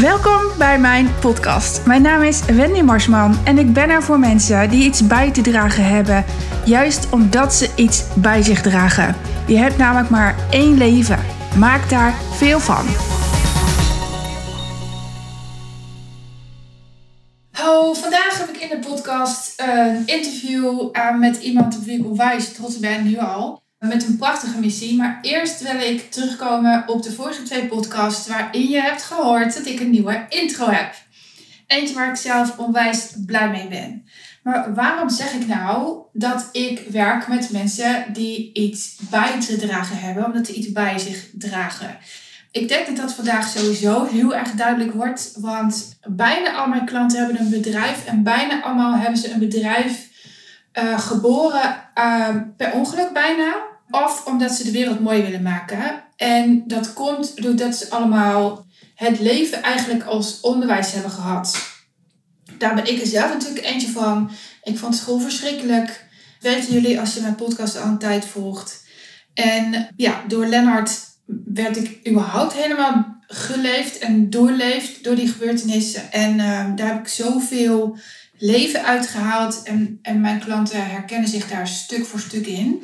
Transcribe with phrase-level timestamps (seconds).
[0.00, 1.86] Welkom bij mijn podcast.
[1.86, 5.40] Mijn naam is Wendy Marsman en ik ben er voor mensen die iets bij te
[5.40, 6.24] dragen hebben,
[6.64, 9.16] juist omdat ze iets bij zich dragen.
[9.46, 11.18] Je hebt namelijk maar één leven.
[11.58, 12.86] Maak daar veel van.
[17.66, 22.06] Oh, vandaag heb ik in de podcast een interview uh, met iemand op wie ik
[22.06, 24.96] onwijs trots ben nu al met een prachtige missie.
[24.96, 29.66] Maar eerst wil ik terugkomen op de vorige twee podcasts waarin je hebt gehoord dat
[29.66, 30.94] ik een nieuwe intro heb.
[31.66, 34.04] Eentje waar ik zelf onwijs blij mee ben.
[34.42, 39.98] Maar waarom zeg ik nou dat ik werk met mensen die iets bij te dragen
[39.98, 41.98] hebben, omdat ze iets bij zich dragen?
[42.50, 47.18] Ik denk dat dat vandaag sowieso heel erg duidelijk wordt, want bijna al mijn klanten
[47.18, 50.08] hebben een bedrijf en bijna allemaal hebben ze een bedrijf
[50.78, 53.69] uh, geboren uh, per ongeluk bijna.
[53.90, 56.02] Of omdat ze de wereld mooi willen maken.
[56.16, 61.58] En dat komt doordat ze allemaal het leven eigenlijk als onderwijs hebben gehad.
[62.58, 64.30] Daar ben ik er zelf natuurlijk eentje van.
[64.62, 66.04] Ik vond school verschrikkelijk.
[66.40, 68.84] Weten jullie als je mijn podcast al een tijd volgt.
[69.34, 70.90] En ja, door Lennart
[71.44, 76.12] werd ik überhaupt helemaal geleefd en doorleefd door die gebeurtenissen.
[76.12, 77.98] En uh, daar heb ik zoveel
[78.38, 79.62] leven uitgehaald.
[79.62, 82.82] En, en mijn klanten herkennen zich daar stuk voor stuk in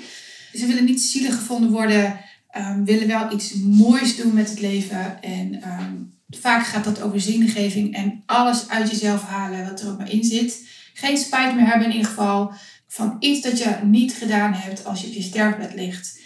[0.59, 2.21] ze willen niet zielig gevonden worden,
[2.57, 5.23] um, willen wel iets moois doen met het leven.
[5.23, 5.95] En ehm,
[6.31, 10.25] vaak gaat dat over zingeving en alles uit jezelf halen wat er ook maar in
[10.25, 10.69] zit.
[10.95, 12.53] Geen spijt meer hebben in ieder geval
[12.89, 16.21] van iets dat je niet gedaan hebt als je op je sterfbed ligt.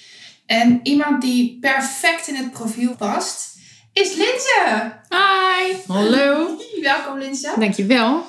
[0.47, 3.58] En iemand die perfect in het profiel past,
[3.92, 4.92] is Linse.
[5.08, 5.77] Hi.
[5.86, 6.58] Hallo.
[6.81, 7.55] Welkom Linse.
[7.58, 8.25] Dankjewel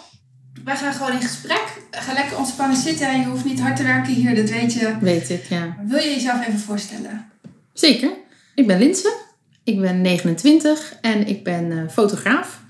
[0.64, 1.81] wij gaan gewoon in gesprek.
[1.92, 3.20] Ga lekker ontspannen zitten.
[3.20, 4.95] Je hoeft niet hard te werken hier, dat weet je.
[5.02, 5.78] Weet ik, ja.
[5.88, 7.25] Wil je jezelf even voorstellen?
[7.73, 8.09] Zeker.
[8.56, 9.14] Ik ben Linse.
[9.64, 12.61] Ik ben 29 en ik ben uh, fotograaf.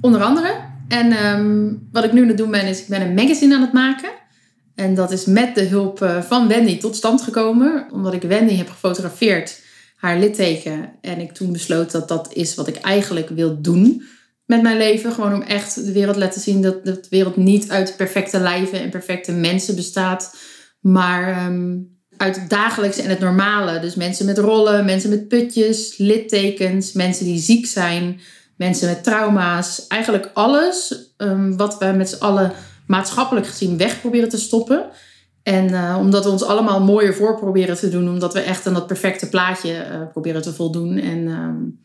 [0.00, 0.54] Onder andere.
[0.88, 3.60] En um, wat ik nu aan het doen ben, is ik ben een magazine aan
[3.60, 4.10] het maken.
[4.74, 7.86] En dat is met de hulp uh, van Wendy tot stand gekomen.
[7.92, 9.60] Omdat ik Wendy heb gefotografeerd,
[9.96, 10.92] haar litteken.
[11.00, 14.02] En ik toen besloot dat dat is wat ik eigenlijk wil doen
[14.48, 15.12] met mijn leven.
[15.12, 18.80] Gewoon om echt de wereld te laten zien dat, de wereld niet uit perfecte lijven
[18.80, 20.36] en perfecte mensen bestaat.
[20.80, 23.80] Maar um, uit het dagelijkse en het normale.
[23.80, 28.20] Dus mensen met rollen, mensen met putjes, littekens, mensen die ziek zijn,
[28.56, 29.86] mensen met trauma's.
[29.86, 32.52] Eigenlijk alles um, wat we met z'n allen
[32.86, 34.86] maatschappelijk gezien weg proberen te stoppen.
[35.42, 38.74] En uh, omdat we ons allemaal mooier voor proberen te doen, omdat we echt aan
[38.74, 40.98] dat perfecte plaatje uh, proberen te voldoen.
[40.98, 41.80] En um,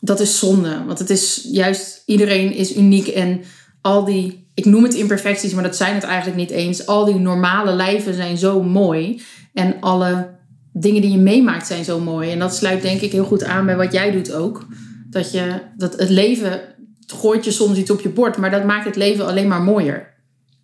[0.00, 0.84] dat is zonde.
[0.86, 3.40] Want het is juist, iedereen is uniek en
[3.80, 6.86] al die, ik noem het imperfecties, maar dat zijn het eigenlijk niet eens.
[6.86, 9.22] Al die normale lijven zijn zo mooi.
[9.52, 10.36] En alle
[10.72, 12.30] dingen die je meemaakt zijn zo mooi.
[12.30, 14.66] En dat sluit denk ik heel goed aan bij wat jij doet ook.
[15.10, 16.60] Dat, je, dat het leven
[17.06, 20.14] gooit je soms iets op je bord, maar dat maakt het leven alleen maar mooier.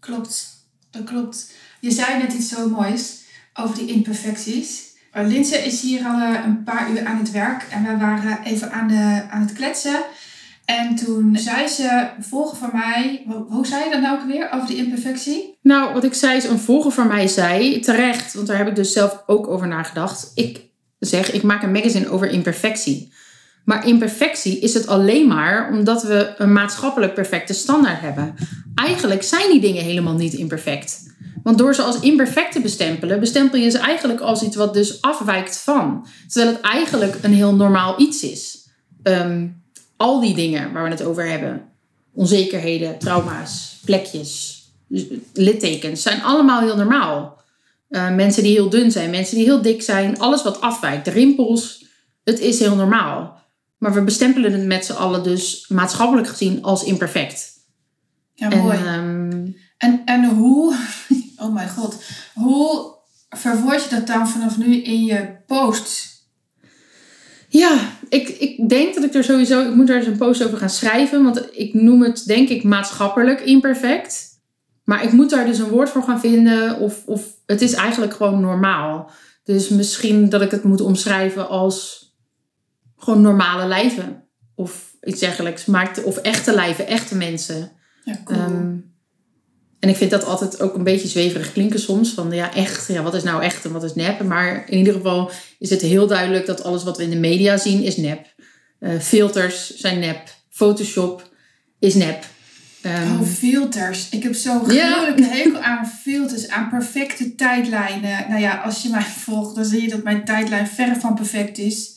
[0.00, 0.46] Klopt,
[0.90, 1.52] dat klopt.
[1.80, 3.22] Je zei net iets zo moois
[3.54, 4.93] over die imperfecties.
[5.16, 8.42] Uh, Linse is hier al uh, een paar uur aan het werk en we waren
[8.44, 9.96] even aan, de, aan het kletsen.
[10.64, 14.66] En toen zei ze, volgen van mij, hoe zei je dat nou ook weer over
[14.66, 15.58] die imperfectie?
[15.62, 18.76] Nou, wat ik zei is, een volger van mij zei, terecht, want daar heb ik
[18.76, 20.30] dus zelf ook over nagedacht.
[20.34, 20.60] Ik
[20.98, 23.12] zeg, ik maak een magazine over imperfectie.
[23.64, 28.34] Maar imperfectie is het alleen maar omdat we een maatschappelijk perfecte standaard hebben.
[28.74, 31.13] Eigenlijk zijn die dingen helemaal niet imperfect.
[31.44, 35.00] Want door ze als imperfect te bestempelen, bestempel je ze eigenlijk als iets wat dus
[35.00, 36.06] afwijkt van.
[36.28, 38.68] Terwijl het eigenlijk een heel normaal iets is.
[39.02, 39.46] Ehm,
[39.96, 41.62] al die dingen waar we het over hebben,
[42.12, 44.62] onzekerheden, trauma's, plekjes,
[45.32, 47.42] littekens, zijn allemaal heel normaal.
[47.88, 51.84] Uh, mensen die heel dun zijn, mensen die heel dik zijn, alles wat afwijkt, rimpels,
[52.24, 53.42] het is heel normaal.
[53.78, 57.52] Maar we bestempelen het met z'n allen dus maatschappelijk gezien als imperfect.
[58.34, 58.78] Ja, mooi.
[58.78, 59.33] En, ehm,
[61.44, 62.02] oh mijn god,
[62.34, 62.94] hoe
[63.28, 66.12] verwoord je dat dan vanaf nu in je posts?
[67.48, 67.78] Ja,
[68.08, 70.70] ik, ik denk dat ik er sowieso, ik moet er eens een post over gaan
[70.70, 74.32] schrijven, want ik noem het denk ik maatschappelijk imperfect.
[74.84, 78.14] Maar ik moet daar dus een woord voor gaan vinden, of, of het is eigenlijk
[78.14, 79.10] gewoon normaal.
[79.44, 82.08] Dus misschien dat ik het moet omschrijven als
[82.96, 84.24] gewoon normale lijven.
[84.54, 85.64] Of iets dergelijks.
[85.64, 87.72] Maakt, of echte lijven, echte mensen.
[88.04, 88.38] Ja, cool.
[88.38, 88.76] Ehm,
[89.84, 92.12] en ik vind dat altijd ook een beetje zweverig klinken soms.
[92.12, 94.22] Van ja, echt, ja, wat is nou echt en wat is nep?
[94.22, 97.56] Maar in ieder geval is het heel duidelijk dat alles wat we in de media
[97.56, 98.26] zien is nep.
[98.80, 100.34] Uh, filters zijn nep.
[100.50, 101.30] Photoshop
[101.78, 102.24] is nep.
[102.86, 104.08] Um, oh, filters.
[104.10, 105.28] Ik heb zo'n gruwelijke ja.
[105.28, 108.24] hekel aan filters, aan perfecte tijdlijnen.
[108.28, 111.58] Nou ja, als je mij volgt, dan zie je dat mijn tijdlijn ver van perfect
[111.58, 111.93] is.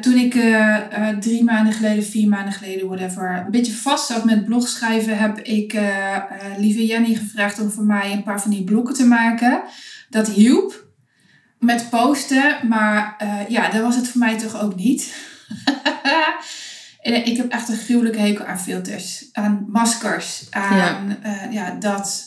[0.00, 4.24] Toen ik uh, uh, drie maanden geleden, vier maanden geleden, whatever, een beetje vast zat
[4.24, 6.16] met blogschrijven, heb ik uh,
[6.56, 9.62] lieve Jenny gevraagd om voor mij een paar van die blokken te maken.
[10.10, 10.86] Dat hielp
[11.58, 13.16] met posten, maar
[13.48, 15.14] ja, dat was het voor mij toch ook niet.
[17.00, 21.48] en ik heb echt een gruwelijke hekel aan filters, aan maskers, aan ja.
[21.50, 22.26] ja, dat.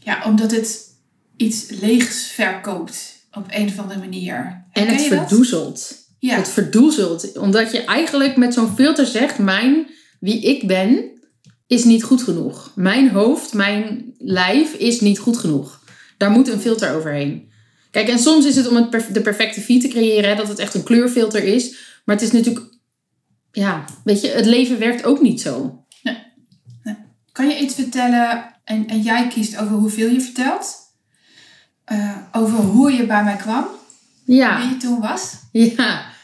[0.00, 0.94] Ja, omdat het
[1.36, 4.64] iets leegs verkoopt op een of andere manier.
[4.72, 6.05] En het verdoezelt.
[6.26, 6.36] Ja.
[6.36, 7.38] Het verdoezelt.
[7.38, 9.86] Omdat je eigenlijk met zo'n filter zegt: Mijn,
[10.20, 11.04] wie ik ben,
[11.66, 12.72] is niet goed genoeg.
[12.74, 15.80] Mijn hoofd, mijn lijf is niet goed genoeg.
[16.16, 17.50] Daar moet een filter overheen.
[17.90, 20.74] Kijk, en soms is het om het de perfecte vie te creëren, dat het echt
[20.74, 21.76] een kleurfilter is.
[22.04, 22.66] Maar het is natuurlijk,
[23.52, 25.84] ja, weet je, het leven werkt ook niet zo.
[26.02, 26.18] Nee.
[26.82, 26.96] nee.
[27.32, 30.76] Kan je iets vertellen en, en jij kiest over hoeveel je vertelt?
[31.92, 33.66] Uh, over hoe je bij mij kwam?
[34.24, 34.60] Ja.
[34.60, 35.32] Wie je toen was?
[35.52, 36.14] Ja,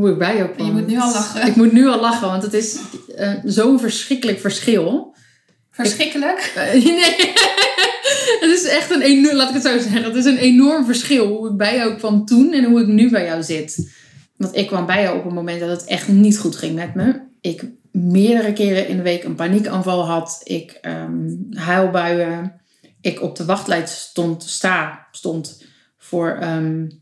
[0.00, 0.66] hoe ik bij jou kwam.
[0.66, 1.46] Je moet nu al lachen.
[1.46, 2.78] Ik moet nu al lachen, want het is
[3.18, 5.14] uh, zo'n verschrikkelijk verschil.
[5.70, 6.52] Verschrikkelijk?
[6.72, 7.32] Ik, uh, nee,
[8.40, 11.26] het is echt een enorm, laat ik het zo zeggen, het is een enorm verschil
[11.26, 13.92] hoe ik bij jou kwam toen en hoe ik nu bij jou zit.
[14.36, 16.94] Want ik kwam bij jou op een moment dat het echt niet goed ging met
[16.94, 17.20] me.
[17.40, 20.40] Ik meerdere keren in de week een paniekaanval had.
[20.44, 22.60] Ik um, huilbuien.
[23.00, 25.64] Ik op de wachtlijst stond, sta, stond
[25.98, 26.99] voor um,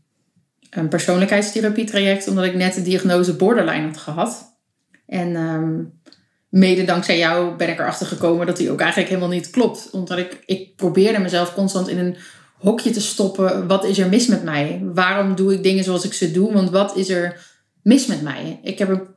[0.69, 4.57] een persoonlijkheidstherapietraject, omdat ik net de diagnose borderline had gehad.
[5.05, 6.01] En um,
[6.49, 9.89] mede dankzij jou ben ik erachter gekomen dat die ook eigenlijk helemaal niet klopt.
[9.91, 12.15] Omdat ik, ik probeerde mezelf constant in een
[12.57, 13.67] hokje te stoppen.
[13.67, 14.81] Wat is er mis met mij?
[14.93, 16.53] Waarom doe ik dingen zoals ik ze doe?
[16.53, 17.45] Want wat is er
[17.81, 18.59] mis met mij?
[18.63, 19.07] Ik, heb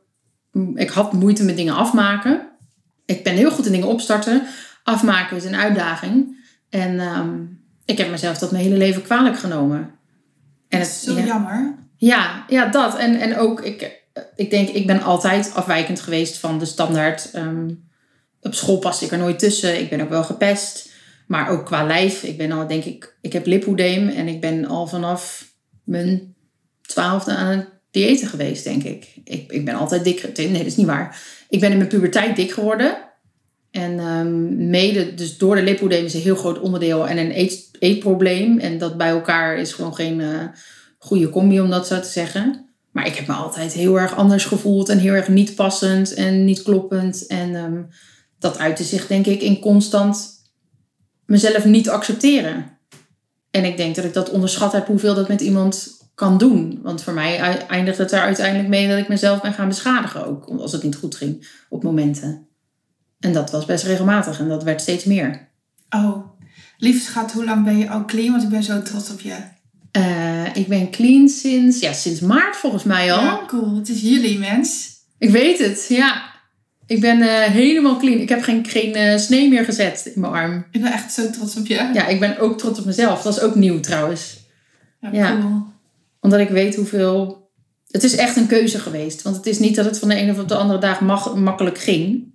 [0.75, 2.47] ik had moeite met dingen afmaken.
[3.05, 4.47] Ik ben heel goed in dingen opstarten.
[4.83, 6.37] Afmaken is een uitdaging.
[6.69, 9.91] En um, ik heb mezelf dat mijn hele leven kwalijk genomen.
[10.73, 11.75] En het, is zo jammer.
[11.97, 12.97] Ja, ja, dat.
[12.97, 14.01] En, en ook, ik,
[14.35, 17.29] ik denk, ik ben altijd afwijkend geweest van de standaard.
[17.35, 17.87] Um,
[18.41, 19.79] op school paste ik er nooit tussen.
[19.79, 20.91] Ik ben ook wel gepest.
[21.27, 22.23] Maar ook qua lijf.
[22.23, 24.09] Ik ben al, denk ik, ik heb lipodeem.
[24.09, 25.51] En ik ben al vanaf
[25.83, 26.35] mijn
[26.81, 29.07] twaalfde aan het diëten geweest, denk ik.
[29.23, 30.37] Ik, ik ben altijd dik.
[30.37, 31.21] Nee, dat is niet waar.
[31.49, 32.97] Ik ben in mijn puberteit dik geworden.
[33.73, 37.69] En um, mede, dus door de lipodeem is een heel groot onderdeel en een eet,
[37.79, 38.59] eetprobleem.
[38.59, 40.43] En dat bij elkaar is gewoon geen uh,
[40.97, 42.69] goede combi, om dat zo te zeggen.
[42.91, 46.45] Maar ik heb me altijd heel erg anders gevoeld en heel erg niet passend en
[46.45, 47.27] niet kloppend.
[47.27, 47.87] En um,
[48.39, 50.29] dat uitte zich, denk ik, in constant
[51.25, 52.77] mezelf niet accepteren.
[53.51, 56.79] En ik denk dat ik dat onderschat heb hoeveel dat met iemand kan doen.
[56.83, 57.37] Want voor mij
[57.67, 60.45] eindigt het er uiteindelijk mee dat ik mezelf ben gaan beschadigen ook.
[60.45, 62.47] Als het niet goed ging op momenten.
[63.23, 65.47] En dat was best regelmatig en dat werd steeds meer.
[65.89, 66.25] Oh,
[66.77, 68.31] lieve schat, hoe lang ben je al clean?
[68.31, 69.35] Want ik ben zo trots op je.
[69.97, 73.21] Uh, ik ben clean sinds, ja, sinds maart volgens mij al.
[73.21, 73.75] Ja, cool.
[73.75, 74.91] Het is jullie mens.
[75.17, 76.31] Ik weet het, ja.
[76.85, 78.19] Ik ben uh, helemaal clean.
[78.19, 80.65] Ik heb geen, geen uh, snee meer gezet in mijn arm.
[80.71, 81.89] Ik ben echt zo trots op je.
[81.93, 83.21] Ja, ik ben ook trots op mezelf.
[83.21, 84.37] Dat is ook nieuw trouwens.
[84.99, 85.39] Ja, ja.
[85.39, 85.63] cool.
[86.19, 87.41] Omdat ik weet hoeveel...
[87.87, 89.21] Het is echt een keuze geweest.
[89.21, 91.35] Want het is niet dat het van de ene of op de andere dag mag,
[91.35, 92.32] makkelijk ging.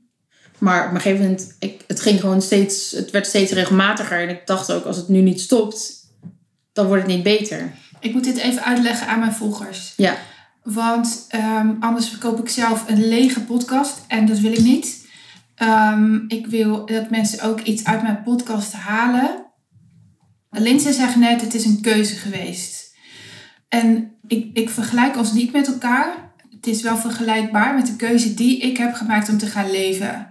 [0.59, 4.21] Maar op een gegeven moment, ik, het ging gewoon steeds, het werd steeds regelmatiger.
[4.23, 5.93] En ik dacht ook, als het nu niet stopt,
[6.73, 7.73] dan wordt het niet beter.
[8.01, 9.93] Ik moet dit even uitleggen aan mijn volgers.
[9.97, 10.17] Ja.
[10.63, 15.07] Want um, anders verkoop ik zelf een lege podcast en dat wil ik niet.
[15.63, 19.47] Um, ik wil dat mensen ook iets uit mijn podcast halen.
[20.51, 22.95] Linse zegt net, het is een keuze geweest.
[23.69, 26.28] En ik, ik vergelijk ons niet met elkaar
[26.61, 30.29] het is wel vergelijkbaar met de keuze die ik heb gemaakt om te gaan leven.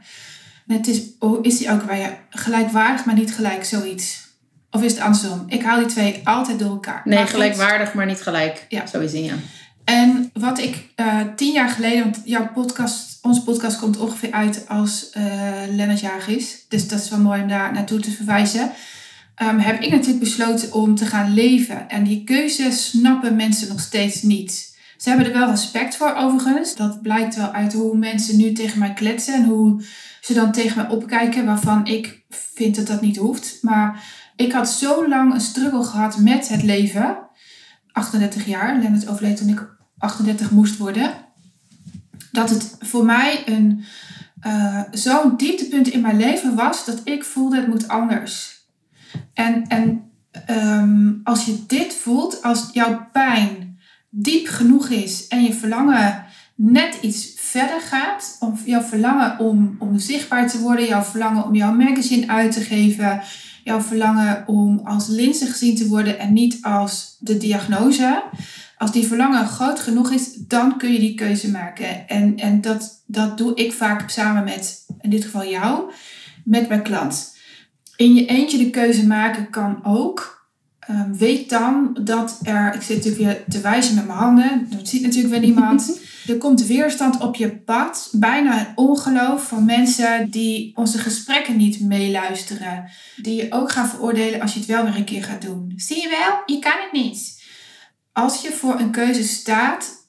[0.67, 1.83] het is, oh, is die ook
[2.29, 4.25] gelijkwaardig, maar niet gelijk zoiets?
[4.71, 5.45] Of is het andersom?
[5.47, 7.01] Ik haal die twee altijd door elkaar.
[7.03, 8.65] Nee, gelijkwaardig, maar niet gelijk.
[8.69, 8.85] Ja.
[8.85, 9.35] Zo is het, ja.
[9.83, 14.65] En wat ik uh, tien jaar geleden, want jouw podcast, onze podcast komt ongeveer uit
[14.67, 15.23] als uh,
[15.69, 16.65] Lennart is.
[16.67, 18.71] Dus dat is wel mooi om daar naartoe te verwijzen.
[19.43, 21.89] Um, heb ik natuurlijk besloten om te gaan leven.
[21.89, 24.76] En die keuze snappen mensen nog steeds niet.
[24.97, 26.75] Ze hebben er wel respect voor overigens.
[26.75, 29.83] Dat blijkt wel uit hoe mensen nu tegen mij kletsen en hoe
[30.21, 33.57] ze dan tegen mij opkijken, waarvan ik vind dat dat niet hoeft.
[33.61, 34.03] Maar
[34.35, 37.17] ik had zo lang een struggle gehad met het leven.
[37.91, 41.11] 38 jaar, Lennart overleed toen ik 38 moest worden.
[42.31, 43.83] Dat het voor mij een
[44.47, 48.65] uh, zo'n dieptepunt in mijn leven was dat ik voelde het moet anders.
[49.33, 50.11] En, en
[50.49, 53.66] um, als je dit voelt, als jouw pijn
[54.09, 59.99] diep genoeg is en je verlangen net iets verder gaat, of jouw verlangen om, om
[59.99, 63.21] zichtbaar te worden, jouw verlangen om jouw magazine uit te geven,
[63.63, 68.23] jouw verlangen om als linse gezien te worden en niet als de diagnose,
[68.77, 72.07] Als die verlangen groot genoeg is, dan kun je die keuze maken.
[72.07, 75.91] En, en dat, dat doe ik vaak samen met, in dit geval jou,
[76.43, 77.35] met mijn klant.
[77.95, 80.36] In je eentje de keuze maken kan ook.
[80.87, 84.87] Ehm, weet dan dat er, ik zit natuurlijk weer te wijzen met mijn handen, dat
[84.87, 85.99] ziet natuurlijk weer niemand.
[86.27, 91.81] er komt weerstand op je pad, bijna een ongeloof van mensen die onze gesprekken niet
[91.81, 92.89] meeluisteren.
[93.15, 95.73] Die je ook gaan veroordelen als je het wel weer een keer gaat doen.
[95.75, 97.43] Zie je wel, je kan het niet.
[98.11, 100.07] Als je voor een keuze staat,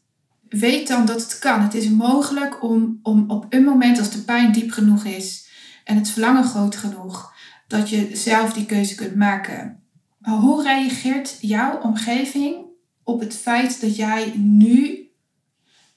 [0.49, 1.63] weet dan dat het kan.
[1.63, 5.49] Het is mogelijk om, om op een moment als de pijn diep genoeg is
[5.85, 7.33] en het verlangen groot genoeg,
[7.69, 9.83] dat je zelf die keuze kunt maken.
[10.29, 12.57] Maar hoe reageert jouw omgeving
[13.03, 15.11] op het feit dat jij nu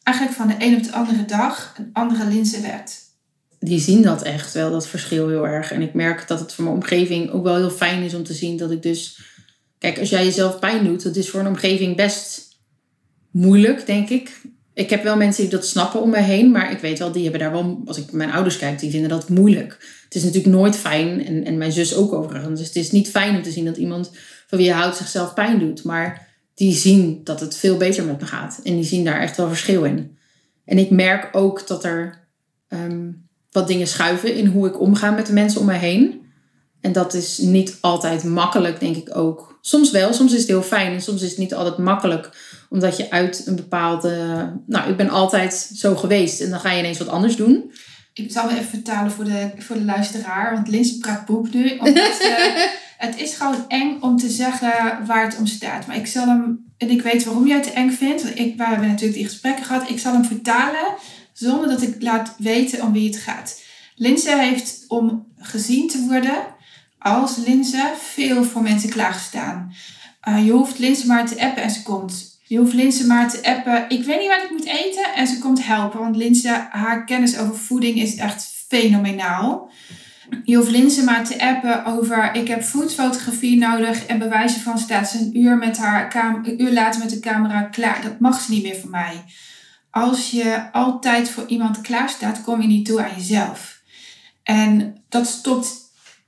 [0.04, 3.00] eigenlijk van de een op de andere dag een andere linse werd?
[3.60, 5.72] Die zien dat echt wel, dat verschil heel erg.
[5.72, 8.34] En ik merk dat het voor mijn omgeving ook wel heel fijn is om te
[8.34, 9.22] zien dat ik dus...
[9.78, 12.58] Kijk, als jij jezelf pijn doet, dat is voor een omgeving best
[13.32, 14.42] moeilijk, denk ik.
[14.74, 17.22] Ik heb wel mensen die dat snappen om me heen, maar ik weet wel, die
[17.24, 19.72] hebben daar wel, als ik mijn ouders kijk, die vinden dat moeilijk.
[20.04, 22.60] Het is natuurlijk nooit fijn, en, en mijn zus ook overigens.
[22.60, 24.12] Dus het is niet fijn om te zien dat iemand
[24.48, 25.84] van wie je houdt zichzelf pijn doet.
[25.84, 28.60] Maar die zien dat het veel beter met me gaat.
[28.64, 30.18] En die zien daar echt wel verschil in.
[30.66, 32.28] En ik merk ook dat er
[32.68, 33.12] ehm,
[33.52, 36.22] wat dingen schuiven in hoe ik omga met de mensen om me heen.
[36.82, 39.58] En dat is niet altijd makkelijk, denk ik ook.
[39.62, 42.30] Soms wel, soms is het heel fijn en soms is het niet altijd makkelijk.
[42.72, 44.16] Omdat je uit een bepaalde.
[44.68, 47.72] Nou, ik ben altijd zo geweest en dan ga je ineens wat anders doen.
[48.14, 51.78] Ik zal even vertalen voor de, voor de luisteraar, want Linse praat boek nu.
[51.78, 52.64] Omdat, uh,
[53.08, 55.88] het is gewoon eng om te zeggen waar het om staat.
[55.88, 58.24] Maar ik zal hem, en ik weet waarom jij het eng vindt.
[58.24, 59.90] Want ik, we hebben natuurlijk die gesprekken gehad.
[59.90, 60.94] Ik zal hem vertalen
[61.34, 63.62] zonder dat ik laat weten om wie het gaat.
[63.96, 66.44] Linse heeft om gezien te worden
[67.00, 69.74] als Linse veel voor mensen klaargestaan.
[70.30, 72.31] Uh, je hoeft Linse maar te appen en ze komt.
[72.52, 73.86] Je hoeft Linse maar te appen.
[73.90, 75.14] Ik weet niet wat ik moet eten.
[75.16, 76.00] En ze komt helpen.
[76.00, 79.72] Want Linse, haar kennis over voeding is echt fenomenaal.
[80.44, 85.10] Je hoeft Linse maar te appen over ik heb foodfotografie nodig en bewijzen van staat
[85.10, 88.02] ze een uur, met haar uur later met de camera klaar.
[88.02, 89.24] Dat mag ze niet meer van mij.
[89.92, 93.82] Als je altijd voor iemand klaar staat, kom je niet toe aan jezelf.
[94.44, 95.74] En dat stopt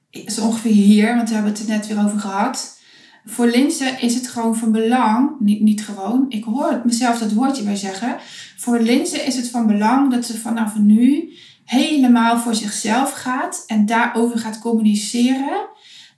[0.09, 2.81] is ongeveer hier, want we hebben het er net weer over gehad.
[3.25, 7.63] Voor Linse is het gewoon van belang, niet, niet gewoon, ik hoor mezelf dat woordje
[7.63, 8.15] bij zeggen.
[8.57, 11.33] Voor Linse is het van belang dat ze vanaf nu
[11.65, 15.67] helemaal voor zichzelf gaat en daarover gaat communiceren.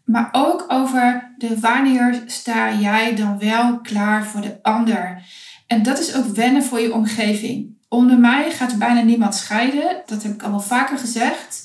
[0.06, 5.24] Maar ook over de wanneer sta jij dan wel klaar voor de ander.
[5.68, 7.78] En dat is ook wennen voor je omgeving.
[7.90, 10.02] Onder mij gaat bijna niemand scheiden.
[10.06, 11.65] Dat heb ik al wel vaker gezegd.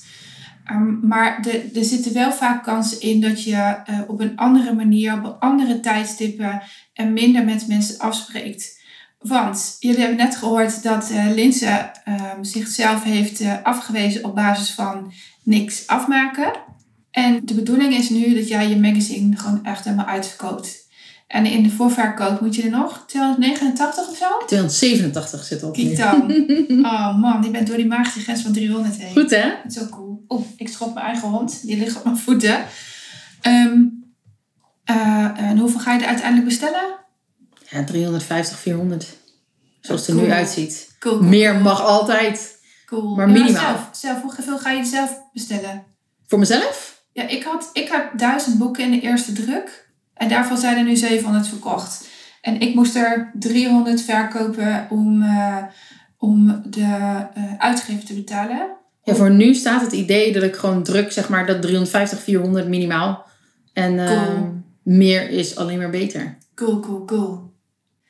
[0.71, 5.13] Um, maar er zitten wel vaak kansen in dat je uh, op een andere manier,
[5.13, 6.61] op andere tijdstippen
[6.93, 8.79] en minder met mensen afspreekt.
[9.19, 14.71] Want jullie hebben net gehoord dat uh, Linse um, zichzelf heeft uh, afgewezen op basis
[14.71, 15.13] van
[15.43, 16.51] niks afmaken.
[17.11, 20.80] En de bedoeling is nu dat jij je magazine gewoon echt helemaal uitverkoopt.
[21.31, 24.25] En in de voorverkoop moet je er nog 289 of zo?
[24.47, 25.73] 287 zit op.
[25.73, 26.31] Kijk dan.
[26.91, 29.11] Oh man, die bent door die magische grens van 300 heen.
[29.11, 29.49] Goed hè?
[29.49, 30.23] Dat is zo cool.
[30.27, 31.61] Oh, ik schop mijn eigen hond.
[31.65, 32.65] Die ligt op mijn voeten.
[33.47, 34.03] Um,
[34.91, 36.99] uh, en hoeveel ga je er uiteindelijk bestellen?
[37.69, 39.07] Ja, 350, 400.
[39.81, 40.27] Zoals het er Cool.
[40.27, 40.95] nu uitziet.
[40.99, 41.17] Cool.
[41.17, 42.59] cool, Meer mag altijd.
[42.85, 43.15] Cool.
[43.15, 43.61] maar Ja, minimaal.
[43.61, 45.83] zelf, zelf, hoeveel ga je zelf bestellen?
[46.27, 47.01] Voor mezelf?
[47.13, 49.89] Ja, ik had, ik had duizend boeken in de eerste druk.
[50.21, 52.07] En daarvan zijn er nu 700 verkocht.
[52.41, 55.57] En ik moest er 300 verkopen om, eh,
[56.17, 56.81] om de
[57.33, 58.67] eh, uitgever te betalen.
[59.03, 62.67] Ja, voor nu staat het idee dat ik gewoon druk, zeg maar, dat 350, 400
[62.67, 63.25] minimaal.
[63.73, 64.63] En eh, Cool.
[64.83, 66.37] meer is alleen maar beter.
[66.55, 67.53] Cool, cool, cool.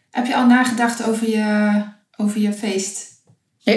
[0.09, 1.71] Heb je al nagedacht over je,
[2.17, 3.09] over je feest?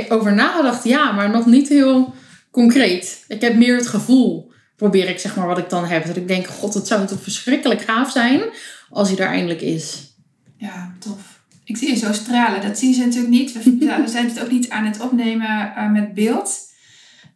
[0.09, 2.15] Over nagedacht, ja, maar nog niet heel
[2.51, 3.25] concreet.
[3.29, 4.53] Ik heb meer het gevoel,
[4.85, 6.07] probeer ik zeg maar wat ik dan heb.
[6.07, 8.43] Dat ik denk, god, het zou toch verschrikkelijk gaaf zijn
[8.91, 10.15] als hij er eindelijk is.
[10.57, 11.43] Ja, tof.
[11.65, 12.63] Ik zie je zo stralen.
[12.63, 13.53] Dat zien ze natuurlijk niet.
[13.53, 16.61] We, zijn het ook niet aan het opnemen eh, met beeld.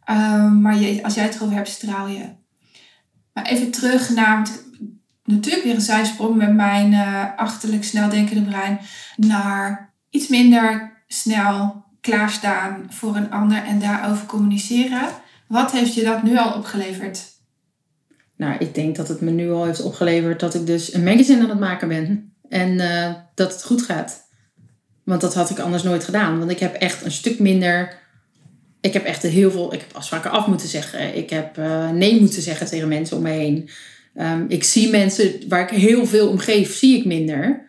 [0.04, 2.24] Ehm, maar als jij het erover hebt, straal je.
[3.32, 4.48] Maar even terug naar...
[5.24, 8.78] Natuurlijk weer een zijsprong met mijn eh, achterlijk sneldenkende brein.
[9.16, 15.08] Naar iets minder snel klaarstaan voor een ander en daarover communiceren.
[15.46, 17.36] Wat heeft je dat nu al opgeleverd?
[18.38, 21.42] Nou, ik denk dat het me nu al heeft opgeleverd dat ik dus een magazine
[21.42, 22.33] aan het maken ben.
[22.49, 24.26] En eh, dat het goed gaat.
[25.04, 26.38] Want dat had ik anders nooit gedaan.
[26.38, 27.99] Want ik heb echt een stuk minder.
[28.80, 29.73] Ik heb echt heel veel.
[29.75, 31.16] Ik heb afspraken af moeten zeggen.
[31.16, 33.68] Ik heb eh, nee moeten zeggen tegen mensen om me heen.
[34.14, 37.66] Ehm, ik zie mensen waar ik heel veel om geef, zie ik minder.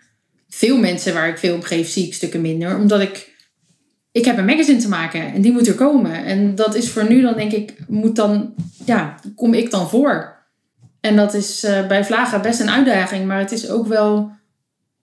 [0.50, 2.78] veel mensen waar ik veel om geef, zie ik stukken minder.
[2.78, 3.36] Omdat ik,
[4.12, 6.26] ik heb een magazine te maken en die moet er komen.
[6.26, 8.54] En dat is voor nu dan denk ik, moet dan,
[8.86, 10.39] ja, kom ik dan voor.
[11.02, 14.32] En dat is uh, bij Vlaga best een uitdaging, maar het is ook wel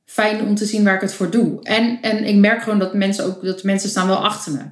[0.05, 1.63] fijn om te zien waar ik het voor doe.
[1.63, 4.63] En, en ik merk gewoon dat mensen ook, dat mensen staan wel achter me.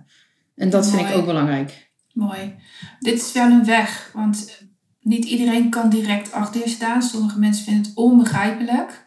[0.57, 1.91] En dat vind ik ook belangrijk.
[2.13, 2.55] Mooi.
[3.01, 4.63] Dit is wel een weg, want
[5.01, 7.03] niet iedereen kan direct achter je staan.
[7.03, 9.07] Sommige mensen vinden het onbegrijpelijk.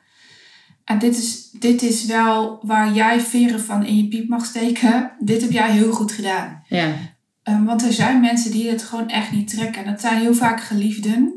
[0.84, 5.12] En dit is, dit is wel waar jij veren van in je piep mag steken.
[5.20, 6.64] Dit heb jij heel goed gedaan.
[6.68, 6.94] Ja.
[7.44, 9.86] Um, want er zijn mensen die het gewoon echt niet trekken.
[9.86, 11.37] Dat zijn heel vaak geliefden.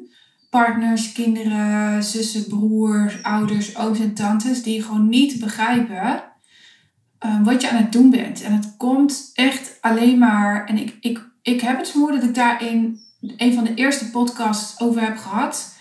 [0.50, 4.62] Partners, kinderen, zussen, broers, ouders, ooms en tantes.
[4.62, 6.22] Die gewoon niet begrijpen
[7.26, 8.42] um, wat je aan het doen bent.
[8.42, 10.64] En het komt echt alleen maar...
[10.66, 13.00] En ik, ik, ik heb het vermoeden dat ik daar in
[13.36, 15.78] een van de eerste podcasts over heb gehad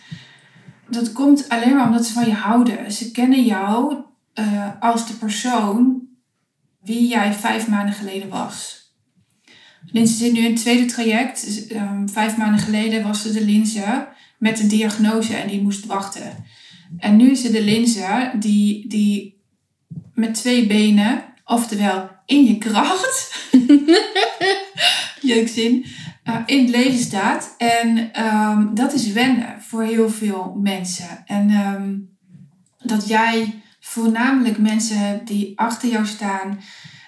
[0.89, 2.91] dat komt alleen maar omdat ze van je houden.
[2.91, 3.95] Ze kennen jou
[4.35, 6.01] uh, als de persoon
[6.81, 8.77] wie jij vijf maanden geleden was.
[9.85, 11.67] Linse zit nu in het tweede traject.
[11.71, 14.07] Um, vijf maanden geleden was ze de Linse
[14.39, 16.45] met een diagnose en die moest wachten.
[16.97, 19.41] En nu is ze de Linse die, die
[20.13, 23.35] met twee benen, oftewel in je kracht,
[25.21, 25.85] jeukzin,
[26.23, 27.55] uh, in het leven staat.
[27.57, 31.23] En um, dat is wennen voor heel veel mensen.
[31.25, 32.09] En um,
[32.77, 36.59] dat jij voornamelijk mensen hebt die achter jou staan,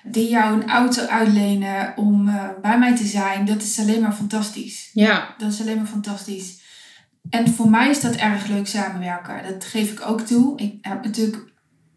[0.04, 4.14] die jou een auto uitlenen om uh, bij mij te zijn, dat is alleen maar
[4.14, 4.90] fantastisch.
[4.94, 5.36] Ja.
[5.38, 6.61] Dat is alleen maar fantastisch.
[7.30, 9.44] En voor mij is dat erg leuk samenwerken.
[9.50, 10.58] Dat geef ik ook toe.
[10.60, 11.44] Ik heb natuurlijk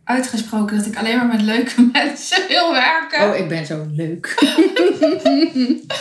[0.04, 3.30] uitgesproken dat ik alleen maar met leuke mensen wil werken.
[3.30, 4.34] Oh, ik ben zo leuk.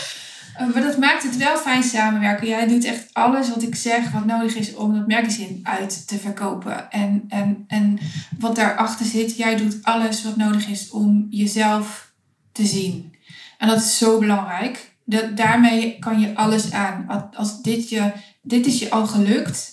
[0.73, 2.47] Maar dat maakt het wel fijn samenwerken.
[2.47, 6.17] Jij doet echt alles wat ik zeg, wat nodig is om dat magazine uit te
[6.17, 6.91] verkopen.
[6.91, 7.99] En, en, en
[8.39, 12.13] wat daarachter zit, jij doet alles wat nodig is om jezelf
[12.51, 13.15] te zien.
[13.57, 14.91] En dat is zo belangrijk.
[15.05, 17.29] Dat, daarmee kan je alles aan.
[17.33, 18.11] Als dit, je,
[18.43, 19.71] dit is je al gelukt.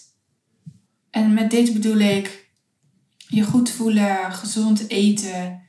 [1.11, 2.49] En met dit bedoel ik
[3.29, 5.63] je goed voelen, gezond eten.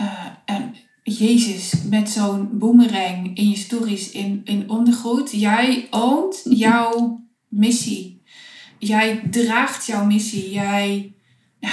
[0.00, 5.30] Uh, en Jezus met zo'n boomerang in je stories in, in ondergoed.
[5.32, 8.22] Jij oont jouw missie.
[8.78, 10.52] Jij draagt jouw missie.
[10.52, 11.14] Jij.
[11.58, 11.72] Ja,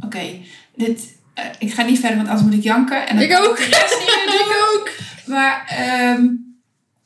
[0.00, 0.40] oké.
[0.76, 1.14] Dit.
[1.38, 3.08] Uh, ik ga niet verder, want anders moet ik janken.
[3.08, 3.58] En ik ook.
[4.42, 4.90] ik ook.
[5.26, 5.78] Maar
[6.18, 6.45] um,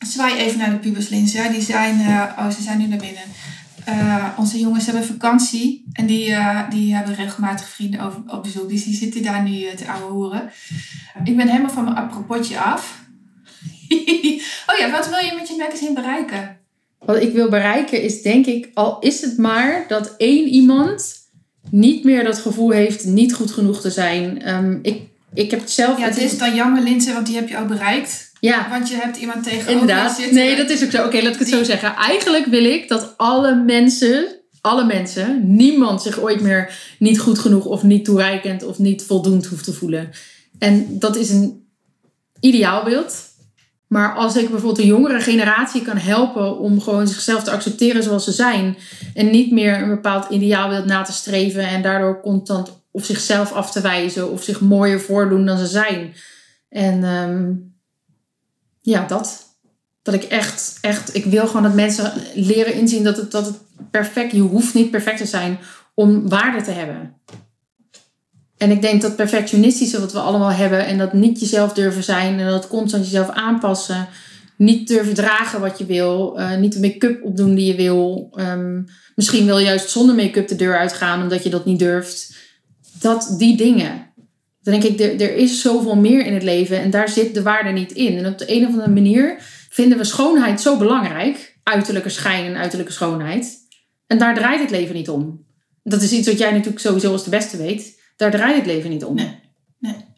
[0.07, 1.53] zwaai even naar de puberslinzen.
[1.53, 2.01] Die zijn.
[2.01, 3.23] Uh, oh, ze zijn nu naar binnen.
[3.89, 8.69] Uh, onze jongens hebben vakantie en die, uh, die hebben regelmatig vrienden over, op bezoek.
[8.69, 10.51] Dus die zitten daar nu te ouwe horen.
[11.25, 12.99] Ik ben helemaal van mijn apropotje af.
[14.71, 16.59] oh ja, wat wil je met je magazine bereiken?
[16.99, 21.15] Wat ik wil bereiken is denk ik, al is het maar dat één iemand
[21.71, 24.49] niet meer dat gevoel heeft niet goed genoeg te zijn.
[24.49, 25.03] Um, ik,
[25.35, 25.99] ik heb het zelf...
[25.99, 28.30] Ja, het is dan jammer Linse, want die heb je al bereikt.
[28.41, 28.69] Ja.
[28.71, 30.17] Want je hebt iemand tegenover Inderdaad.
[30.17, 30.35] zitten.
[30.35, 30.99] Nee, dat is ook zo.
[30.99, 31.95] Oké, okay, laat ik het zo zeggen.
[31.95, 34.27] Eigenlijk wil ik dat alle mensen,
[34.61, 39.47] alle mensen, niemand zich ooit meer niet goed genoeg of niet toereikend of niet voldoend
[39.47, 40.11] hoeft te voelen.
[40.59, 41.67] En dat is een
[42.41, 43.29] ideaalbeeld.
[43.87, 48.25] Maar als ik bijvoorbeeld de jongere generatie kan helpen om gewoon zichzelf te accepteren zoals
[48.25, 48.77] ze zijn.
[49.15, 53.73] En niet meer een bepaald ideaalbeeld na te streven en daardoor constant of zichzelf af
[53.73, 56.15] te wijzen of zich mooier voordoen dan ze zijn.
[56.69, 57.70] En um,
[58.81, 59.49] ja, dat.
[60.03, 63.57] Dat ik echt, echt, ik wil gewoon dat mensen leren inzien dat het, dat het
[63.91, 65.59] perfect, je hoeft niet perfect te zijn
[65.95, 67.15] om waarde te hebben.
[68.57, 72.39] En ik denk dat perfectionistische wat we allemaal hebben en dat niet jezelf durven zijn
[72.39, 74.09] en dat constant jezelf aanpassen,
[74.57, 78.87] niet durven dragen wat je wil, uh, niet de make-up opdoen die je wil, um,
[79.15, 82.35] misschien wil je juist zonder make-up de deur uitgaan omdat je dat niet durft.
[82.93, 84.10] Dat, die dingen.
[84.63, 87.43] Dan denk ik, er, er is zoveel meer in het leven en daar zit de
[87.43, 88.19] waarde niet in.
[88.19, 89.37] En op de een of andere manier
[89.69, 91.59] vinden we schoonheid zo belangrijk.
[91.63, 93.59] Uiterlijke schijn en uiterlijke schoonheid.
[94.07, 95.45] En daar draait het leven niet om.
[95.83, 98.01] Dat is iets wat jij natuurlijk sowieso als de beste weet.
[98.17, 99.15] Daar draait het leven niet om.
[99.15, 99.39] Nee.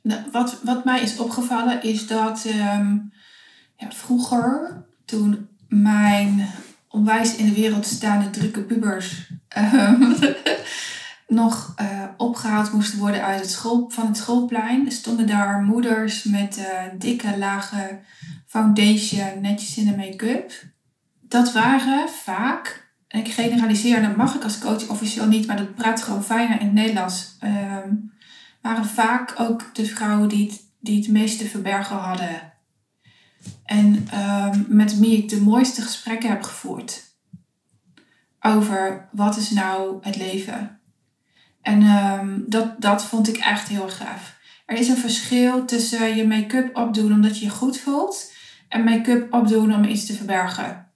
[0.02, 3.12] Nou, wat, wat mij is opgevallen is dat um,
[3.76, 6.48] ja, vroeger, toen mijn
[6.88, 9.30] onwijs in de wereld staande drukke pubers
[9.74, 10.16] um,
[11.32, 14.92] nog uh, opgehaald moesten worden uit het school, van het schoolplein.
[14.92, 16.64] Stonden daar moeders met uh,
[16.98, 18.00] dikke, lage
[18.46, 20.52] foundation, netjes in de make-up.
[21.20, 25.74] Dat waren vaak, en ik generaliseer, dat mag ik als coach officieel niet, maar dat
[25.74, 27.36] praat gewoon fijner in het Nederlands.
[27.44, 28.12] Um,
[28.62, 32.52] waren vaak ook de vrouwen die het, die het meeste verbergen hadden.
[33.64, 37.10] En um, met wie ik de mooiste gesprekken heb gevoerd.
[38.40, 40.80] Over wat is nou het leven?
[41.62, 44.40] En ehm, dat, dat vond ik echt heel gaaf.
[44.66, 48.32] Er is een verschil tussen je make-up opdoen omdat je je goed voelt
[48.68, 50.86] en make-up opdoen om iets te verbergen.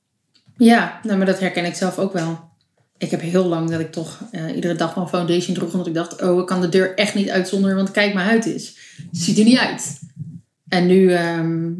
[0.57, 2.50] Ja, nou, maar dat herken ik zelf ook wel.
[2.98, 5.72] Ik heb heel lang dat ik toch eh, iedere dag mijn foundation droeg.
[5.72, 8.46] Omdat ik dacht, oh, ik kan de deur echt niet uitzonderen, want kijk, mijn huid
[8.46, 8.76] is.
[9.12, 10.00] Ziet er niet uit.
[10.68, 11.72] En nu, ehm,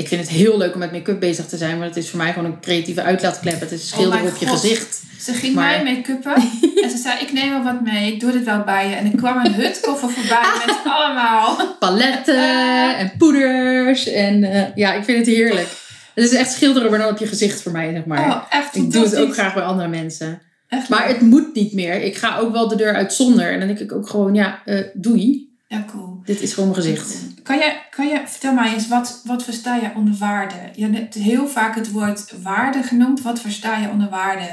[0.00, 1.78] ik vind het heel leuk om met make-up bezig te zijn.
[1.78, 3.60] Maar het is voor mij gewoon een creatieve uitlaatklep.
[3.60, 4.60] Het is Oh mijn op je God.
[4.60, 5.00] gezicht.
[5.20, 6.34] Ze ging Maar- mij make-uppen
[6.84, 8.94] en ze zei, ik neem wel wat mee, ik doe dit wel bij je.
[8.94, 11.76] En ik kwam een hutkoffer voorbij met allemaal.
[11.78, 14.06] Paletten en poeders.
[14.08, 15.68] En eh, ja, ik vind het heerlijk.
[16.14, 18.28] Het is echt schilderen, maar dan op je gezicht voor mij, zeg maar.
[18.28, 20.40] Oh, echt ik doe het ook graag bij andere mensen.
[20.68, 22.02] Echt Maar het moet niet meer.
[22.02, 23.52] Ik ga ook wel de deur uit zonder.
[23.52, 25.48] En dan denk ik ook gewoon, ja, eh, doei.
[25.68, 26.20] Ja, cool.
[26.24, 27.16] Dit is gewoon mijn gezicht.
[27.48, 30.54] Kan je, kan je, vertel mij eens, wat, wat versta je onder waarde?
[30.74, 33.22] Je hebt heel vaak het woord waarde genoemd.
[33.22, 34.48] Wat versta je onder waarde?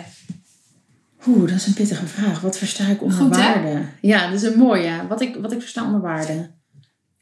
[1.28, 2.42] Oeh, dat is een pittige vraag.
[2.42, 3.42] Wat versta ik onder Goed, hè?
[3.42, 3.86] waarde?
[4.02, 5.08] Ja, dat is een mooie.
[5.08, 6.52] Wat ik, wat ik versta onder waarde.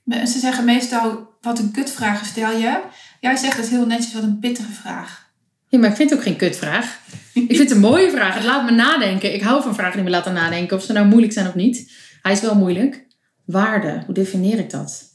[0.06, 2.80] Ze zeggen meestal, wat een kutvraag stel je.
[3.20, 5.32] Jij zegt het heel netjes, wat een pittige vraag.
[5.68, 7.00] Ja, maar ik vind het ook geen kutvraag.
[7.34, 8.36] Ik vind het een mooie vraag.
[8.36, 9.34] Het laat me nadenken.
[9.34, 10.78] Ik hou van vragen die me laten nadenken.
[10.78, 11.92] Of ze nou moeilijk zijn of niet.
[12.22, 13.06] Hij is wel moeilijk.
[13.46, 15.12] Waarde, hoe definieer ik dat?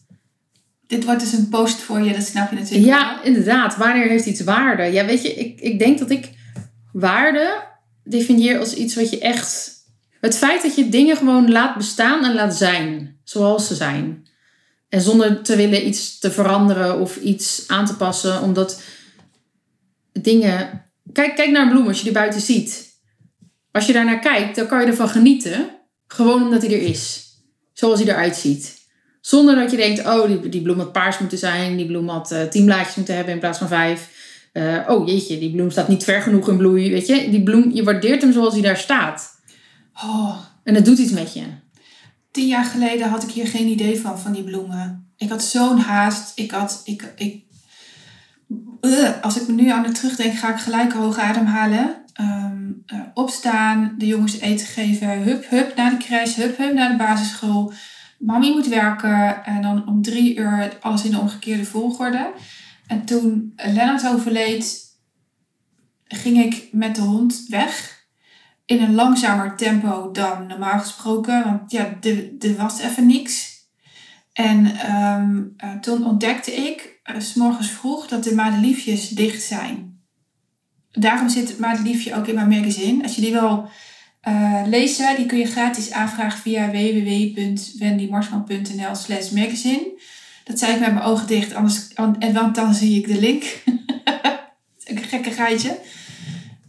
[0.89, 3.77] Dit wordt dus een post voor je, dat snap je natuurlijk Ja, inderdaad.
[3.77, 4.83] Wanneer heeft iets waarde?
[4.83, 6.31] Ja, weet je, ik, ik denk dat ik
[6.93, 7.65] waarde
[8.05, 9.77] definieer als iets wat je echt...
[10.21, 13.19] Het feit dat je dingen gewoon laat bestaan en laat zijn.
[13.25, 14.27] Zoals ze zijn.
[14.89, 18.43] En zonder te willen iets te veranderen of iets aan te passen.
[18.43, 18.83] Omdat
[20.13, 20.85] dingen...
[21.13, 22.87] Kijk, kijk naar een bloem als je die buiten ziet.
[23.73, 25.71] Als je daarnaar kijkt, dan kan je ervan genieten.
[26.07, 27.27] Gewoon omdat hij er is.
[27.73, 28.78] Zoals hij eruit ziet.
[29.29, 31.77] Zonder dat je denkt, oh, die, die bloem had paars moeten zijn.
[31.77, 34.11] Die bloem had eh, tien blaadjes moeten hebben in plaats van vijf.
[34.53, 36.91] Eh, oh jeetje, die bloem staat niet ver genoeg in bloei.
[36.91, 39.41] Weet je, die bloem, je waardeert hem zoals hij daar staat.
[40.05, 41.43] Oh, En het doet iets met je.
[42.31, 45.13] tien jaar geleden had ik hier geen idee van, van die bloemen.
[45.17, 46.33] Ik had zo'n haast.
[46.39, 47.45] Ik had, ik, ik,
[48.81, 51.97] Ugh, als ik me nu aan het terugdenk, ga ik gelijk hoog ademhalen.
[52.13, 56.91] Ehm, eh, opstaan, de jongens eten geven, hup, hup naar de crash, hup, hup naar
[56.91, 57.73] de basisschool.
[58.19, 62.33] Mami moet werken en dan om drie uur alles in de omgekeerde volgorde.
[62.87, 64.87] En toen Lennart overleed,
[66.05, 67.97] ging ik met de hond weg.
[68.65, 71.99] In een langzamer tempo dan normaal gesproken, want ja,
[72.39, 73.57] er was even niks.
[74.33, 80.01] En ehm, eh, toen ontdekte ik, eh, s morgens vroeg, dat de madeliefjes dicht zijn.
[80.91, 83.03] Daarom zit het madeliefje ook in mijn magazine.
[83.03, 83.69] Als je die wil
[84.21, 90.01] eh, lezen, die kun je gratis aanvragen via www.wendymarsman.nl slash magazine.
[90.45, 93.21] Dat zei ik met mijn ogen dicht, anders, an- en want dan zie ik de
[93.21, 93.63] link.
[94.85, 95.79] een gekke geitje.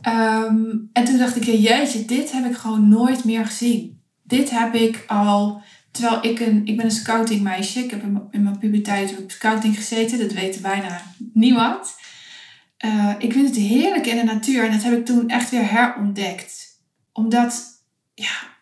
[0.02, 4.02] Ehm, en toen dacht ik, jeetje, dit heb ik gewoon nooit meer gezien.
[4.24, 7.80] Dit heb ik al, terwijl ik een, ik ben een scoutingmeisje.
[7.80, 10.20] Ik heb in, mijn- in mijn puberteit op scouting gezeten.
[10.20, 11.02] Dat weet bijna
[11.34, 11.88] niemand.
[12.78, 14.64] Eh, ik vind het heerlijk in de natuur.
[14.66, 16.59] En dat heb ik toen echt weer herontdekt.
[17.14, 18.58] Omdat, ja,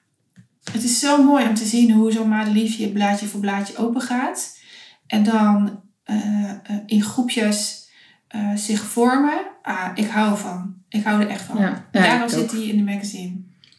[0.72, 4.58] het is zo mooi om te zien hoe zo'n madeliefje blaadje voor blaadje open gaat.
[5.08, 7.88] En dan eh, eh, in groepjes
[8.28, 9.40] eh, zich vormen.
[9.62, 10.76] Ah, ik hou ervan.
[10.90, 11.60] Ik hou er echt van.
[11.60, 13.36] Ja, ja, Daarom zit hij in de magazine.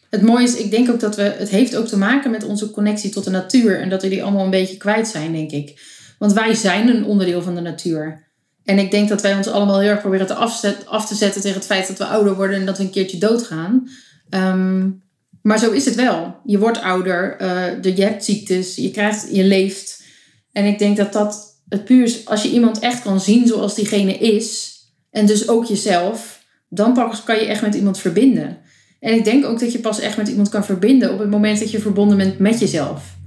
[0.09, 2.71] Het mooie is, ik denk ook dat we, het heeft ook te maken met onze
[2.71, 3.81] connectie tot de natuur.
[3.81, 5.81] En dat we die allemaal een beetje kwijt zijn, denk ik.
[6.19, 8.27] Want wij zijn een onderdeel van de natuur.
[8.63, 10.33] En ik denk dat wij ons allemaal heel erg proberen te
[10.85, 13.17] af te zetten tegen het feit dat we ouder worden en dat we een keertje
[13.17, 13.89] doodgaan.
[14.29, 14.89] Ehm,
[15.41, 16.35] maar zo is het wel.
[16.45, 20.03] Je wordt ouder, eh, de, je hebt ziektes, je, krijgt, je leeft.
[20.51, 23.75] En ik denk dat dat het puur is, als je iemand echt kan zien zoals
[23.75, 24.77] diegene is,
[25.11, 28.57] en dus ook jezelf, dan pas kan je echt met iemand verbinden.
[28.99, 31.59] En ik denk ook dat je pas echt met iemand kan verbinden op het moment
[31.59, 33.17] dat je verbonden bent met jezelf.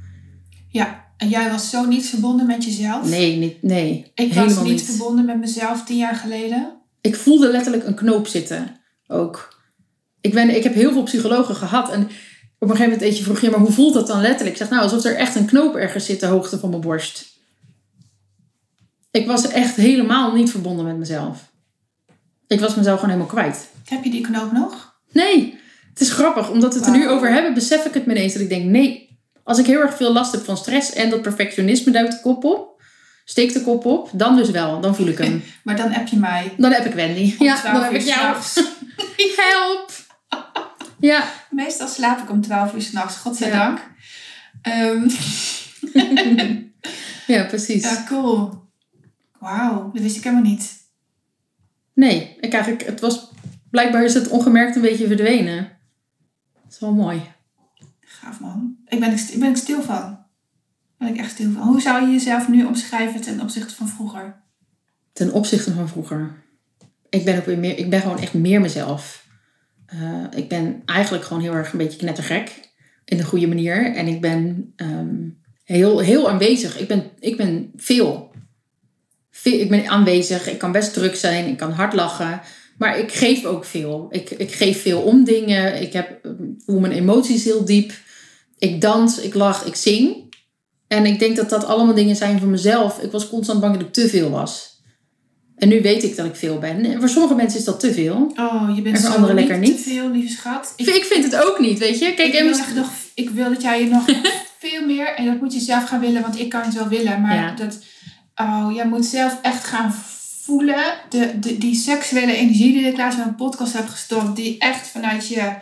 [0.69, 3.09] Ja, en jij was zo niet verbonden met jezelf.
[3.09, 4.12] Nee, niet, nee.
[4.15, 4.83] Ik was niet.
[4.83, 6.77] verbonden met mezelf tien jaar geleden.
[7.01, 8.77] Ik voelde letterlijk een knoop zitten.
[9.07, 9.62] Ook.
[10.23, 11.91] Ik, ben, ik heb heel veel psychologen gehad.
[11.91, 12.11] En op
[12.71, 14.51] een gegeven moment eentje vroeg je, maar hoe voelt dat dan letterlijk?
[14.51, 17.33] Ik zeg, nou, alsof er echt een knoop ergens zit, de hoogte van mijn borst.
[19.11, 21.51] Ik was echt helemaal niet verbonden met mezelf.
[22.47, 23.69] Ik was mezelf gewoon helemaal kwijt.
[23.85, 24.95] Heb je die knoop nog?
[25.13, 25.59] Nee,
[25.91, 26.51] het is grappig.
[26.51, 28.33] Omdat we het er nu over hebben, besef ik het me ineens.
[28.33, 29.19] Dat ik denk, nee.
[29.45, 32.45] Als ik heel erg veel last heb van stress en dat perfectionisme duikt de kop
[32.45, 32.83] op.
[33.25, 34.11] Steekt de kop op.
[34.13, 34.81] Dan dus wel.
[34.81, 35.43] Dan voel ik hem.
[35.65, 36.53] Maar dan heb je mij.
[36.57, 37.35] Dan heb ik Wendy.
[37.39, 38.37] Ja, 12 dan heb ik jou.
[39.51, 39.91] Help!
[41.01, 41.33] Ja.
[41.51, 43.79] Meestal slaap ik om 12 uur s'nachts, godzijdank.
[44.62, 44.73] Ja.
[44.73, 45.09] Ehm,
[47.27, 47.83] Ja, precies.
[47.83, 48.62] ja, cool.
[49.38, 50.81] Wauw, dat wist ik helemaal niet.
[51.95, 53.31] Nee, ik eigenlijk, het was,
[53.71, 55.79] blijkbaar is het ongemerkt een beetje verdwenen.
[56.62, 57.23] Dat is wel mooi.
[58.01, 58.77] Gaaf man.
[58.87, 60.18] Ik ben, ik ben ik stil van.
[60.99, 61.62] Ben ik echt stil van.
[61.62, 64.42] Hoe zou je jezelf nu omschrijven ten opzichte van vroeger?
[65.12, 66.42] Ten opzichte van vroeger.
[67.09, 69.22] Ik ben, ook weer meer, ik ben gewoon echt meer mezelf.
[69.92, 72.70] Eh, ik ben eigenlijk gewoon heel erg een beetje knettergek.
[73.05, 73.94] In de goede manier.
[73.94, 75.28] En ik ben ehm,
[75.64, 76.78] heel, heel aanwezig.
[76.78, 78.31] Ik ben, ik ben veel.
[79.42, 80.48] Ik ben aanwezig.
[80.48, 81.46] Ik kan best druk zijn.
[81.46, 82.40] Ik kan hard lachen.
[82.78, 84.07] Maar ik geef ook veel.
[84.11, 85.83] Ik, ik geef veel om dingen.
[85.83, 86.28] Ik heb,
[86.66, 87.92] voel mijn emoties heel diep.
[88.59, 90.35] Ik dans, ik lach, ik zing.
[90.88, 92.98] En ik denk dat dat allemaal dingen zijn voor mezelf.
[92.98, 94.72] Ik was constant bang dat ik te veel was.
[95.62, 96.85] En nu weet ik dat ik veel ben.
[96.85, 98.33] En voor sommige mensen is dat te veel.
[98.37, 99.77] Oh, je bent En voor anderen lekker niet.
[99.77, 100.72] te veel, lieve schat.
[100.77, 102.14] Ik, ik vind het ook niet, weet je.
[102.14, 104.05] Kijk, ik, en wil nog, ik wil dat jij je nog
[104.59, 105.14] veel meer...
[105.14, 107.20] En dat moet je zelf gaan willen, want ik kan het wel willen.
[107.20, 107.55] Maar Ja.
[107.55, 107.79] dat...
[108.35, 109.94] Oh, jij moet zelf echt gaan
[110.40, 110.94] voelen.
[111.09, 114.37] De, de, die seksuele energie die ik laatst in een podcast heb gestopt.
[114.37, 115.53] Die echt vanuit je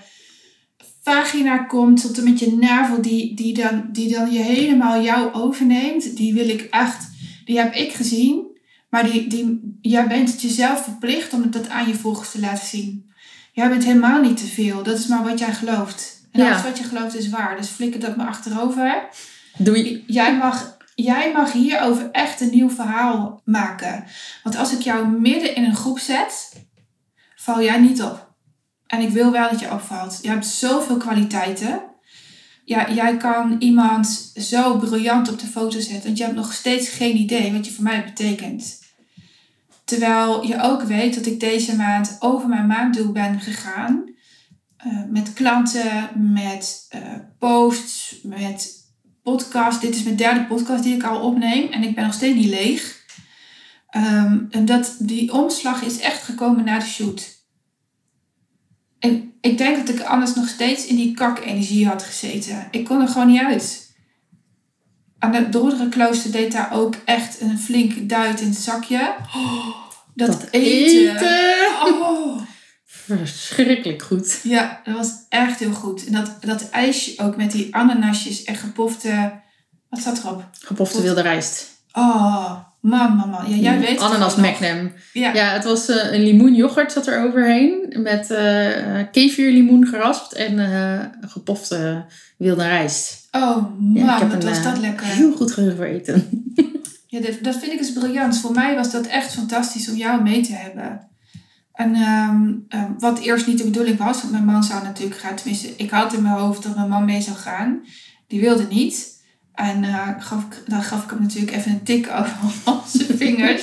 [1.02, 3.02] vagina komt tot en met je navel.
[3.02, 6.16] Die, die, dan, die dan je helemaal jou overneemt.
[6.16, 7.08] Die wil ik echt...
[7.44, 8.49] Die heb ik gezien.
[8.90, 12.66] Maar die, die, jij bent het jezelf verplicht om dat aan je volgers te laten
[12.66, 13.12] zien.
[13.52, 14.82] Jij bent helemaal niet te veel.
[14.82, 16.28] Dat is maar wat jij gelooft.
[16.32, 16.50] En Ja.
[16.50, 17.56] alles wat je gelooft is waar.
[17.56, 19.08] Dus flikker dat maar achterover.
[19.58, 20.02] doe je...
[20.06, 24.04] Jij mag, jij mag hierover echt een nieuw verhaal maken.
[24.42, 26.52] Want als ik jou midden in een groep zet,
[27.36, 28.28] val jij niet op.
[28.86, 30.18] En ik wil wel dat je opvalt.
[30.22, 31.82] Je hebt zoveel kwaliteiten.
[32.64, 36.04] Ja, jij kan iemand zo briljant op de foto zetten.
[36.04, 38.78] Want je hebt nog steeds geen idee wat je voor mij betekent.
[39.90, 44.14] Terwijl je ook weet dat ik deze maand over mijn maanddoel ben gegaan.
[44.76, 47.00] Eh, met klanten, met eh,
[47.38, 48.72] posts, met
[49.22, 49.80] podcast.
[49.80, 51.72] Dit is mijn derde podcast die ik al opneem.
[51.72, 53.04] En ik ben nog steeds niet leeg.
[53.88, 57.44] Ehm, en dat, die omslag is echt gekomen na de shoot.
[58.98, 62.68] En ik denk dat ik anders nog steeds in die kak-energie had gezeten.
[62.70, 63.89] Ik kon er gewoon niet uit.
[65.20, 69.14] Aan de Dordere klooster deed daar ook echt een flink duit in het zakje.
[69.36, 69.66] Oh,
[70.14, 71.16] dat, Dat eten.
[71.16, 71.66] eten.
[71.84, 72.40] Oh.
[72.86, 74.40] Verschrikkelijk goed.
[74.42, 76.06] Ja, dat was echt heel goed.
[76.06, 79.40] En dat, dat ijsje ook met die ananasjes en gepofte...
[79.88, 80.44] Wat staat erop?
[80.60, 81.68] Gepofte wilde rijst.
[81.92, 83.50] Oh, man, man, man.
[83.50, 84.92] Ja, jij weet het Ananas magnum.
[85.12, 85.34] Ja.
[85.34, 87.94] Ja, het was eh, een limoenyoghurt zat er overheen.
[88.02, 92.04] Met eh kefirlimoen geraspt en eh, gepofte
[92.36, 93.28] wilde rijst.
[93.30, 95.06] Oh, man, Ja, ik heb wat een, was dat lekker.
[95.06, 96.28] Heel goed geheugen voor eten.
[97.06, 98.38] Ja, dat, dat vind ik dus briljant.
[98.38, 101.08] Voor mij was dat echt fantastisch om jou mee te hebben.
[101.72, 102.54] En ehm,
[102.98, 105.36] wat eerst niet de bedoeling was, want mijn man zou natuurlijk gaan.
[105.36, 107.80] Tenminste, ik had in mijn hoofd dat mijn man mee zou gaan.
[108.26, 109.19] Die wilde niet.
[109.60, 113.62] En eh, gaf ik, dan gaf ik hem natuurlijk even een tik over zijn vingers.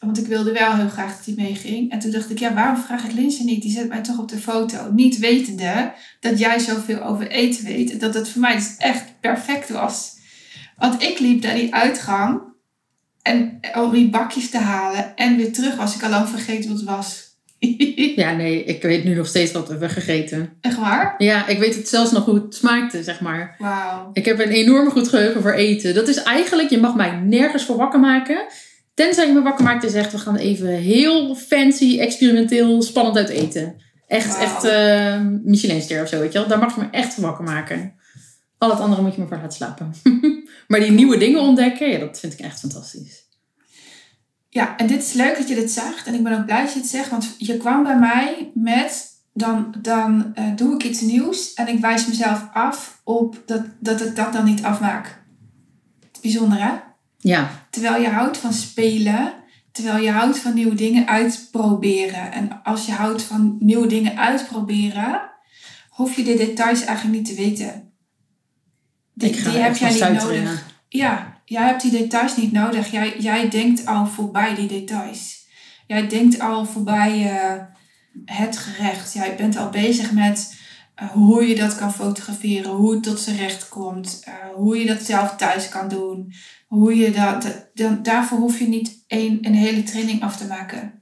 [0.00, 1.90] Want ik wilde wel heel graag dat hij meeging.
[1.90, 3.62] En toen dacht ik, ja, waarom vraag ik Linse niet?
[3.62, 4.92] Die zet mij toch op de foto.
[4.92, 7.90] Niet wetende dat jij zoveel over eten weet.
[7.90, 10.12] En dat het voor mij dus echt perfect was.
[10.76, 12.40] Want ik liep naar die uitgang.
[13.22, 15.16] En om die bakjes te halen.
[15.16, 17.25] En weer terug was ik al lang vergeten wat het was.
[18.16, 20.52] Ja, nee, ik weet nu nog steeds wat we hebben gegeten.
[20.60, 21.14] Echt waar?
[21.18, 23.56] Ja, ik weet het zelfs nog hoe het smaakte, zeg maar.
[23.58, 24.10] Wauw.
[24.12, 25.94] Ik heb een enorm goed geheugen voor eten.
[25.94, 28.46] Dat is eigenlijk, je mag mij nergens voor wakker maken.
[28.94, 33.28] Tenzij je me wakker maakt en zegt, we gaan even heel fancy, experimenteel, spannend uit
[33.28, 33.76] eten.
[34.06, 34.42] Echt, Wauw.
[34.42, 36.48] echt uh, Michelinster of zo, weet je wel.
[36.48, 37.94] Daar mag je me echt voor wakker maken.
[38.58, 39.94] Al het andere moet je me voor laten slapen.
[40.68, 43.25] maar die nieuwe dingen ontdekken, ja, dat vind ik echt fantastisch.
[44.56, 46.06] Ja, en dit is leuk dat je dit zegt.
[46.06, 47.10] En ik ben ook blij dat je het zegt.
[47.10, 49.14] Want je kwam bij mij met...
[49.32, 51.54] Dan, dan eh, doe ik iets nieuws.
[51.54, 55.22] En ik wijs mezelf af op dat, dat ik dat dan niet afmaak.
[56.22, 56.72] Bijzonder hè?
[57.18, 59.32] Ja, Terwijl je houdt van spelen.
[59.72, 62.32] Terwijl je houdt van nieuwe dingen uitproberen.
[62.32, 65.20] En als je houdt van nieuwe dingen uitproberen...
[65.88, 67.92] Hoef je de details eigenlijk niet te weten.
[69.14, 70.66] Die, ik ga die heb jij niet nodig.
[70.88, 72.90] Ja, jij hebt die details niet nodig.
[72.90, 75.44] Jij, jij denkt al voorbij die details.
[75.86, 77.62] Jij denkt al voorbij eh,
[78.24, 79.12] het gerecht.
[79.12, 80.56] Jij bent al bezig met
[80.94, 84.86] eh, hoe je dat kan fotograferen, hoe het tot zijn recht komt, eh, hoe je
[84.86, 86.32] dat zelf thuis kan doen.
[86.66, 90.46] Hoe je dat, dat- dan, daarvoor hoef je niet een, een hele training af te
[90.46, 91.00] maken.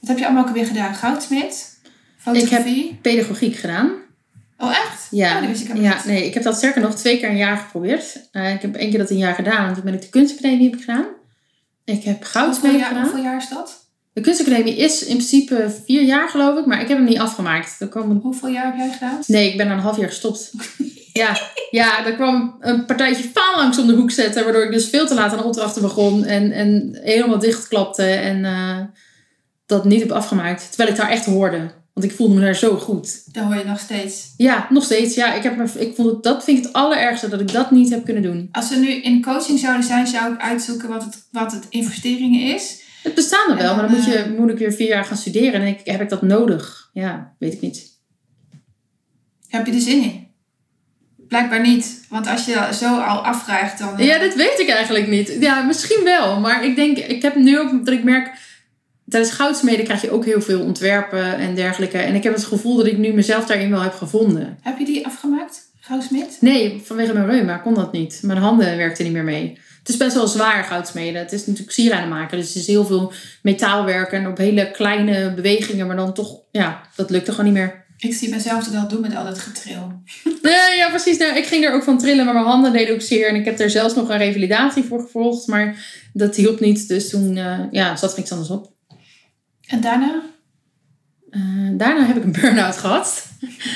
[0.00, 0.94] Wat heb je allemaal ook alweer gedaan?
[0.94, 1.80] Goudsmit?
[2.18, 2.94] Fotografie?
[3.02, 3.90] Pedagogiek gedaan.
[4.58, 5.06] Oh, echt?
[5.10, 6.04] Ja, Oh, dat wist ik helemaal ja niet.
[6.04, 8.28] nee, ik heb dat sterker nog twee keer een jaar geprobeerd.
[8.32, 9.74] Eh, ik heb één keer dat een jaar gedaan.
[9.74, 11.06] Toen ben ik de kunstacademie heb gedaan.
[11.84, 13.02] Ik heb goudsmeden jaar, gedaan.
[13.02, 13.86] hoeveel jaar is dat?
[14.12, 17.76] De kunstacademie is in principe vier jaar geloof ik, maar ik heb hem niet afgemaakt.
[17.80, 19.18] Er kwam Hoeveel jaar heb jij gedaan?
[19.26, 20.52] Nee, ik ben na een half jaar gestopt.
[21.12, 21.36] ja,
[21.70, 25.14] ja, er kwam een partijtje phalanx om de hoek zetten, waardoor ik dus veel te
[25.14, 28.78] laat aan opdrachten begon en, en helemaal dichtklapte en eh,
[29.66, 30.66] dat niet heb afgemaakt.
[30.68, 31.70] Terwijl ik daar echt hoorde.
[31.98, 33.22] Want ik voelde me daar zo goed.
[33.34, 34.34] Dat hoor je nog steeds.
[34.36, 35.14] Ja, nog steeds.
[35.14, 37.70] Ja, ik, heb me, ik vond het, dat vind ik het allerergste dat ik dat
[37.70, 38.48] niet heb kunnen doen.
[38.52, 42.54] Als we nu in coaching zouden zijn, zou ik uitzoeken wat het, wat het investeringen
[42.54, 42.82] is.
[43.02, 45.60] Het bestaan er wel, maar dan, moet, je, moet ik weer vier jaar gaan studeren.
[45.60, 46.90] En ik, heb ik dat nodig?
[46.92, 47.86] Ja, weet ik niet.
[49.48, 50.26] Heb je er zin in?
[51.28, 52.06] Blijkbaar niet.
[52.08, 53.98] Want als je dat zo al afvraagt, dan...
[53.98, 55.36] eh, Ja, dat weet ik eigenlijk niet.
[55.40, 56.40] Ja, misschien wel.
[56.40, 58.46] Maar ik denk, ik heb nu ook dat ik merk.
[59.08, 61.98] Tijdens goudsmeden krijg je ook heel veel ontwerpen en dergelijke.
[61.98, 64.58] En ik heb het gevoel dat ik nu mezelf daarin wel heb gevonden.
[64.62, 66.36] Heb je die afgemaakt, Goudsmit?
[66.40, 68.20] Nee, vanwege mijn reuma kon dat niet.
[68.22, 69.58] Mijn handen werkten niet meer mee.
[69.78, 71.20] Het is best wel zwaar goudsmeden.
[71.20, 72.38] Het is natuurlijk sieraden maken.
[72.38, 75.86] Dus het is heel veel metaalwerken en op hele kleine bewegingen.
[75.86, 77.86] Maar dan toch, ja, dat lukte gewoon niet meer.
[77.98, 79.92] Ik zie mezelf het al doen met al dat getril.
[80.42, 81.18] Nee, ja, precies.
[81.18, 83.28] Nou, ik ging er ook van trillen, maar mijn handen deden ook zeer.
[83.28, 85.46] En ik heb er zelfs nog een revalidatie voor gevolgd.
[85.46, 85.76] Maar
[86.12, 86.88] dat hielp niet.
[86.88, 88.76] Dus toen eh, ja, zat er niks anders op.
[89.68, 90.22] En daarna?
[91.30, 91.40] Eh,
[91.72, 93.26] daarna heb ik een burn-out gehad.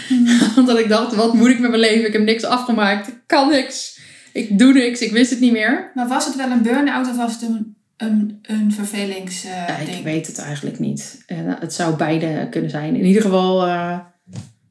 [0.59, 2.07] Omdat ik dacht, wat moet ik met mijn leven?
[2.07, 3.09] Ik heb niks afgemaakt.
[3.09, 4.01] Ik kan niks.
[4.33, 5.01] Ik doe niks.
[5.01, 5.91] Ik wist het niet meer.
[5.95, 9.55] Maar was het wel een burn-out of was het een, een, een vervelingsding?
[9.55, 11.23] Ja, ik weet het eigenlijk niet.
[11.27, 12.97] Eh, het zou beide kunnen zijn.
[12.97, 13.69] In ieder geval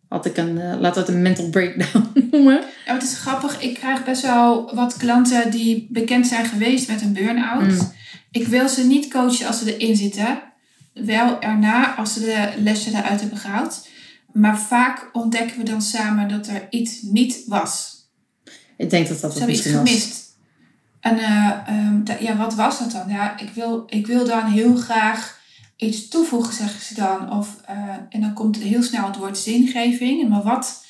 [0.08, 2.62] had ik een, laten we het een mental breakdown noemen.
[2.86, 3.62] Ja, het is grappig.
[3.62, 7.68] Ik krijg best wel wat klanten die bekend zijn geweest met een burn-out.
[7.68, 7.92] Mm.
[8.32, 10.51] Ik wil ze niet coachen als ze erin zitten.
[10.94, 13.88] Wel erna als ze de lessen eruit hebben gehaald.
[14.34, 18.00] Maar vaak ontdekken we dan samen dat er iets niet was.
[18.78, 19.74] Ik denk dat dat hebben iets was.
[19.74, 20.30] gemist.
[21.00, 23.10] En eh, ehm, ja, wat was dat dan?
[23.10, 25.40] Ja, ik wil, ik wil dan heel graag
[25.76, 27.32] iets toevoegen, zeggen ze dan.
[27.32, 27.76] Of, eh,
[28.10, 30.30] en dan komt heel snel het woord zingeving.
[30.30, 30.86] Maar wat,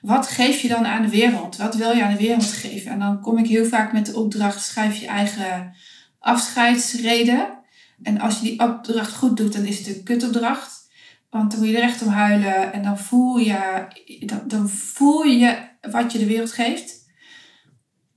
[0.00, 1.56] wat geef je dan aan de wereld?
[1.56, 2.90] Wat wil je aan de wereld geven?
[2.90, 5.74] En dan kom ik heel vaak met de opdracht, schrijf je eigen
[6.18, 7.55] afscheidsreden.
[8.02, 10.90] En als je die opdracht goed doet, dan is het een kutopdracht.
[11.30, 12.72] Want dan moet je er echt om huilen.
[12.72, 13.86] En dan voel je,
[14.26, 17.04] dan, dan voel je wat je de wereld geeft.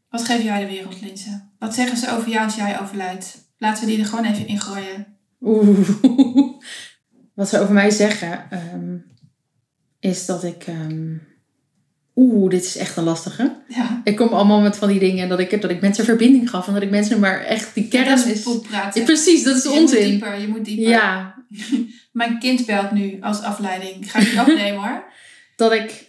[0.10, 1.48] Wat geef jij de wereld, Linse?
[1.60, 3.52] Wat zeggen ze over jou als jij overlijdt?
[3.58, 5.18] Laten we die er gewoon even in gooien.
[5.42, 5.90] Oeh.
[7.36, 8.98] Wat ze over mij zeggen, ehm,
[10.00, 10.64] is dat ik.
[10.68, 11.16] ehm,
[12.22, 13.56] Oeh, dit is echt een lastige.
[13.68, 16.68] Ja, Ik kom allemaal met van die dingen dat ik, dat ik mensen verbinding gaf.
[16.68, 18.46] En dat ik mensen maar echt die kern dat is.
[18.94, 20.10] is precies, dat is Je moet onzin.
[20.10, 20.90] dieper, je moet dieper.
[20.90, 21.36] Ja,
[22.12, 24.12] Mijn kind belt nu als afleiding.
[24.12, 25.04] Ga ik niet opnemen hoor.
[25.56, 26.08] dat ik.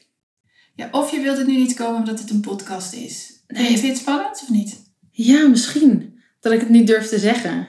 [0.74, 3.42] Ja, of je wilt het nu niet komen omdat het een podcast is.
[3.46, 3.66] Nee.
[3.66, 4.80] Vind je het spannend of niet?
[5.10, 6.20] Ja, misschien.
[6.40, 7.68] Dat ik het niet durf te zeggen.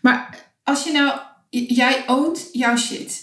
[0.00, 1.18] Maar Als je nou...
[1.50, 3.22] Jij oont jouw shit.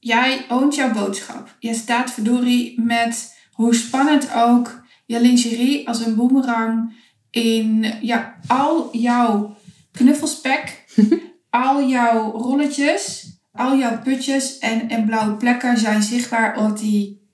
[0.00, 1.56] Jij oont jouw boodschap.
[1.58, 6.94] Je staat verdorie met hoe spannend ook je lingerie als een boemerang
[7.30, 9.56] in ja, al jouw
[9.92, 10.84] knuffelspek,
[11.50, 17.28] al jouw rolletjes, al jouw putjes en, en blauwe plekken zijn zichtbaar op die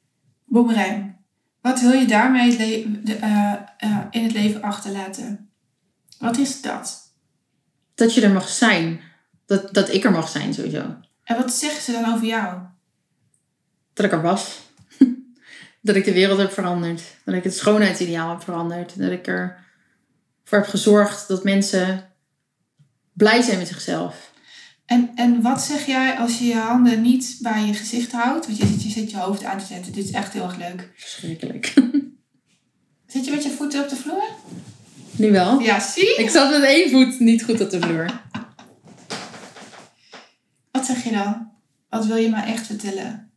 [0.44, 1.16] boemerang.
[1.60, 5.50] Wat wil je daarmee de, eh, eh, in het leven achterlaten?
[6.18, 7.02] Wat is dat?
[7.94, 9.00] dat je er mag zijn.
[9.46, 10.96] Dat, dat ik er mag zijn, sowieso.
[11.24, 12.58] En wat zeggen ze dan over jou?
[13.92, 14.60] Dat ik er was.
[15.82, 17.02] Dat ik de wereld heb veranderd.
[17.24, 18.98] Dat ik het schoonheidsideaal heb veranderd.
[18.98, 22.10] Dat ik ervoor heb gezorgd dat mensen
[23.12, 24.30] blij zijn met zichzelf.
[24.86, 28.46] En, en wat zeg jij als je je handen niet bij je gezicht houdt?
[28.46, 29.92] Want je zit je, zit je hoofd aan te zetten.
[29.92, 30.90] Dit is echt heel erg leuk.
[30.96, 31.72] Verschrikkelijk.
[33.06, 34.24] Zit je met je voeten op de vloer?
[35.16, 35.60] nu wel.
[35.60, 36.16] Ja, zie?
[36.16, 38.20] Ik zat met één voet niet goed op de vloer.
[40.70, 41.50] Wat zeg je dan?
[41.88, 43.31] Wat wil je maar echt vertellen?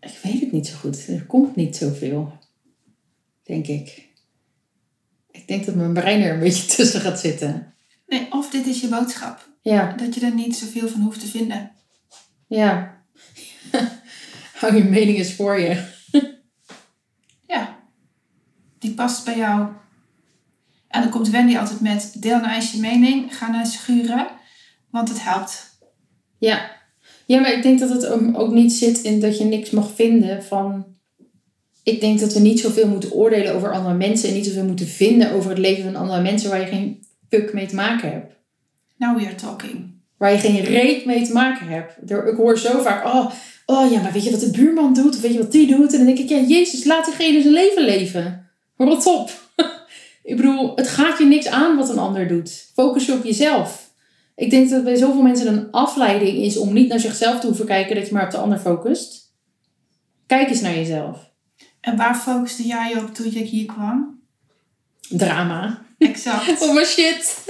[0.00, 1.08] Ik weet het niet zo goed.
[1.08, 2.38] Er komt niet zoveel.
[3.42, 4.08] Denk ik.
[5.30, 7.74] Ik denk dat mijn brein er een beetje tussen gaat zitten.
[8.06, 9.48] Nee, of dit is je boodschap.
[9.62, 11.70] Ja, Dat je er niet zoveel van hoeft te vinden.
[12.46, 12.98] ja.
[14.60, 15.84] Hou je mening eens voor je.
[17.46, 17.78] Ja.
[18.78, 19.68] Die past bij jou.
[20.88, 23.36] En dan komt Wendy altijd met deel nou eens je mening.
[23.36, 24.28] Ga naar schuren.
[24.90, 25.78] Want het helpt.
[26.38, 26.79] Ja.
[27.30, 30.42] Ja, maar ik denk dat het ook niet zit in dat je niks mag vinden
[30.42, 30.84] van...
[31.82, 34.28] Ik denk dat we niet zoveel moeten oordelen over andere mensen...
[34.28, 36.50] en niet zoveel moeten vinden over het leven van andere mensen...
[36.50, 38.34] waar je geen fuck mee te maken hebt.
[38.96, 39.94] Now we are talking.
[40.16, 42.10] Waar je geen reet mee te maken hebt.
[42.10, 43.04] Ik hoor zo vaak...
[43.04, 43.30] Oh,
[43.66, 45.14] oh ja, maar weet je wat de buurman doet?
[45.14, 45.92] Of weet je wat die doet?
[45.92, 46.28] En dan denk ik...
[46.28, 48.50] Ja, jezus, laat diegene zijn leven leven.
[48.76, 49.30] Rot op.
[50.30, 52.70] ik bedoel, het gaat je niks aan wat een ander doet.
[52.74, 53.89] Focus je op jezelf.
[54.40, 57.66] Ik denk dat bij zoveel mensen een afleiding is om niet naar zichzelf te hoeven
[57.66, 59.32] kijken, dat je maar op de ander focust.
[60.26, 61.30] Kijk eens naar jezelf.
[61.80, 64.20] En waar focuste jij op toen je hier kwam?
[65.08, 65.82] Drama.
[65.98, 66.60] Exact.
[66.62, 67.44] Oh mijn shit.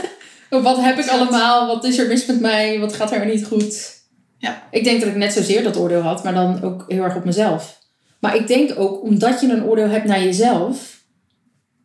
[0.49, 1.67] Wat heb ik allemaal?
[1.67, 2.79] Wat is er mis met mij?
[2.81, 4.03] Wat gaat er niet goed?
[4.39, 4.63] Ja.
[4.71, 7.25] Ik denk dat ik net zozeer dat oordeel had, maar dan ook heel erg op
[7.25, 7.79] mezelf.
[8.21, 11.01] Maar ik denk ook, omdat je een oordeel hebt naar jezelf,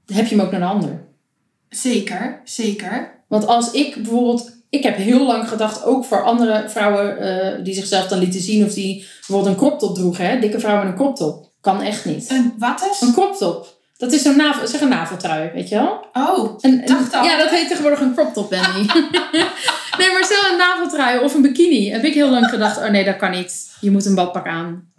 [0.05, 1.07] heb je hem ook naar de ander.
[1.69, 3.23] Zeker, zeker.
[3.27, 7.73] Want als ik bijvoorbeeld, ik heb heel lang gedacht, ook voor andere vrouwen eh, die
[7.73, 10.93] zichzelf dan lieten zien of die bijvoorbeeld een crop top droegen, hè, dikke vrouwen met
[10.93, 12.29] een crop top, kan echt niet.
[12.29, 13.01] Een wat is?
[13.01, 13.73] Een crop top.
[13.97, 16.05] Dat is zo'n navel, zeg een naveltrui, weet je wel?
[16.13, 17.23] Oh, Een, een- dacht al.
[17.23, 18.85] Ja, dat heet tegenwoordig een crop top, Benny.
[19.99, 21.89] nee, maar stel een naveltrui of een bikini.
[21.91, 23.71] Heb ik heel lang gedacht, oh nee, dat kan niet.
[23.81, 24.91] Je moet een badpak aan.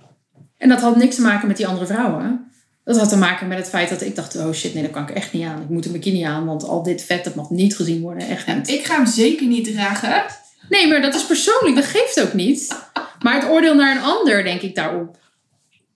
[0.58, 2.50] En dat had niks te maken met die andere vrouwen.
[2.86, 5.02] Dat had te maken met het feit dat ik dacht, oh shit, nee, dat kan
[5.02, 5.62] ik echt niet aan.
[5.62, 8.28] Ik moet een bikini aan, want al dit vet, dat mag niet gezien worden.
[8.28, 8.68] Echt niet.
[8.68, 10.24] ik ga hem zeker niet dragen.
[10.68, 12.76] Nee, maar dat is persoonlijk, dat geeft ook niet.
[13.20, 15.18] Maar het oordeel naar een ander, denk ik daarop.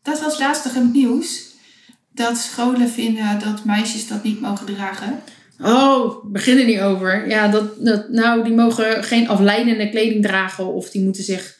[0.02, 1.42] Dat was laatst in het nieuws.
[2.12, 5.22] Dat scholen vinden dat meisjes dat niet mogen dragen.
[5.62, 7.28] Oh, begin er niet over.
[7.28, 11.58] Ja, dat, dat, nou, die mogen geen afleidende kleding dragen of die moeten zich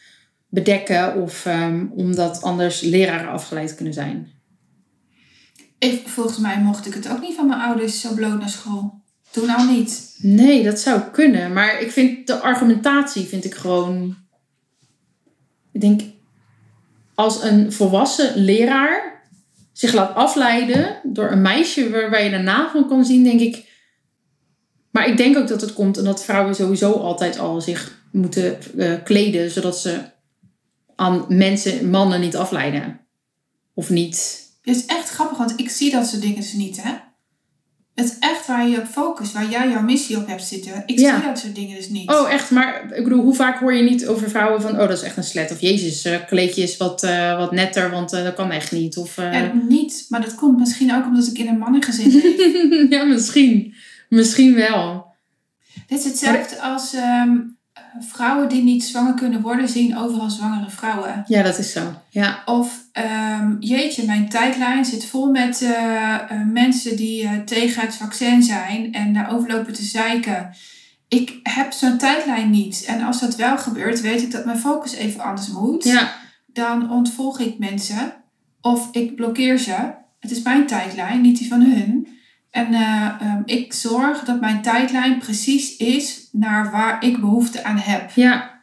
[0.48, 4.39] bedekken of ehm, omdat anders leraren afgeleid kunnen zijn.
[5.80, 9.02] Ik, volgens mij mocht ik het ook niet van mijn ouders zo bloot naar school.
[9.30, 10.16] Toen al niet.
[10.18, 11.52] Nee, dat zou kunnen.
[11.52, 14.16] Maar ik vind de argumentatie vind ik gewoon.
[15.72, 16.00] Ik denk,
[17.14, 19.22] als een volwassen leraar
[19.72, 23.68] zich laat afleiden door een meisje waarbij je de navel kan zien, denk ik.
[24.90, 28.94] Maar ik denk ook dat het komt omdat vrouwen sowieso altijd al zich moeten eh,
[29.04, 30.00] kleden, zodat ze
[30.96, 33.00] aan mensen, mannen niet afleiden.
[33.74, 34.48] Of niet.
[34.70, 36.90] Het is echt grappig, want ik zie dat soort dingen dus niet, hè.
[37.94, 40.82] Het is echt waar je op focust, waar jij jouw missie op hebt zitten.
[40.86, 41.14] Ik Ja.
[41.18, 42.10] zie dat soort dingen dus niet.
[42.10, 42.50] Oh, echt?
[42.50, 44.70] Maar ik bedoel, hoe vaak hoor je niet over vrouwen van...
[44.70, 45.50] Oh, dat is echt een slet.
[45.50, 48.96] Of jezus, eh, kleedje is wat, eh, wat netter, want eh, dat kan echt niet.
[48.96, 52.90] Of, Ja, niet, maar dat komt misschien ook omdat ik in een mannengezin leef.
[52.98, 53.74] ja, misschien.
[54.08, 55.06] Misschien wel.
[55.86, 57.36] Dit is hetzelfde als ehm, eh,
[57.98, 61.24] vrouwen die niet zwanger kunnen worden, zien overal zwangere vrouwen.
[61.26, 61.94] Ja, dat is zo.
[62.08, 62.42] Ja.
[62.44, 67.94] Of ehm, jeetje, mijn tijdlijn zit vol met eh, eh, mensen die eh, tegen het
[67.94, 70.50] vaccin zijn en daarover lopen te zeiken.
[71.08, 72.84] Ik heb zo'n tijdlijn niet.
[72.84, 75.84] En als dat wel gebeurt, weet ik dat mijn focus even anders moet.
[75.84, 76.12] Ja.
[76.46, 78.12] Dan ontvolg ik mensen
[78.60, 79.76] of ik blokkeer ze.
[80.20, 82.19] Het is mijn tijdlijn, niet die van hun.
[82.50, 87.76] En eh, ehm, ik zorg dat mijn tijdlijn precies is naar waar ik behoefte aan
[87.76, 88.10] heb.
[88.10, 88.62] Ja.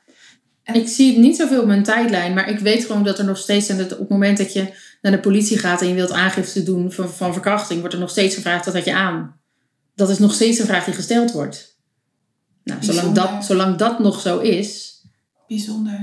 [0.63, 3.25] En- Ik zie het niet zoveel op mijn tijdlijn, maar ik weet gewoon dat er
[3.25, 3.69] nog steeds...
[3.69, 6.63] En dat op het moment dat je naar de politie gaat en je wilt aangifte
[6.63, 7.79] doen van, van verkrachting...
[7.79, 9.35] wordt er nog steeds gevraagd, wat had je aan?
[9.95, 11.75] Dat is nog steeds een vraag die gesteld wordt.
[12.63, 14.95] Nou, zolang dat, zolang dat nog zo is...
[15.47, 15.99] Bijzonder.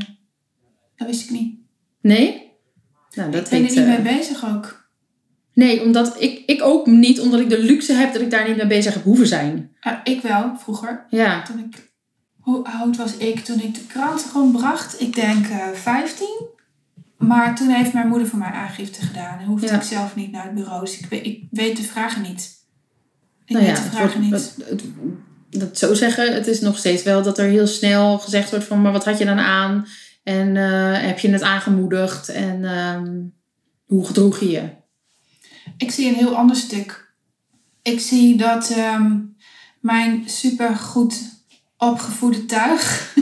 [0.96, 1.58] Dat wist ik niet.
[2.00, 2.52] Nee?
[3.14, 4.83] Nou, dat ik ben er niet eh, mee bezig ook.
[5.54, 8.56] Nee, omdat ik, ik ook niet, omdat ik de luxe heb dat ik daar niet
[8.56, 9.70] mee bezig heb hoeven zijn.
[9.80, 11.06] Ah, ik wel, vroeger.
[11.10, 11.92] Ja, Toen ik,
[12.40, 15.00] hoe oud was ik toen ik de krant gewoon bracht?
[15.00, 16.26] Ik denk eh 15.
[17.18, 19.38] Maar toen heeft mijn moeder voor mij aangifte gedaan.
[19.38, 19.74] En hoefde Ja.
[19.74, 20.80] ik zelf niet naar het bureau.
[20.84, 22.52] Dus ik weet, ik weet de vragen niet.
[23.44, 24.68] Ik nou ja, weet de het vragen wordt- niet.
[24.68, 24.82] het-
[25.50, 28.64] het- dat zo zeggen, het is nog steeds wel dat er heel snel gezegd wordt
[28.64, 29.86] van, maar wat had je dan aan?
[30.22, 32.28] En eh, heb je het aangemoedigd?
[32.28, 33.12] En ehm,
[33.84, 34.68] hoe gedroeg je je?
[35.76, 37.14] Ik zie een heel ander stuk.
[37.82, 39.20] Ik zie dat ehm,
[39.80, 41.42] mijn supergoed
[41.78, 43.14] opgevoede tuig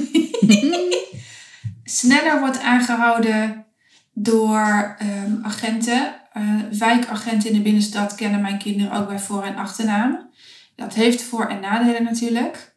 [1.85, 3.67] sneller wordt aangehouden
[4.13, 6.21] door ehm, agenten.
[6.33, 10.31] Eh, wijkagenten in de binnenstad kennen mijn kinderen ook bij voor- en achternaam.
[10.77, 12.75] Dat heeft voor- en nadelen natuurlijk.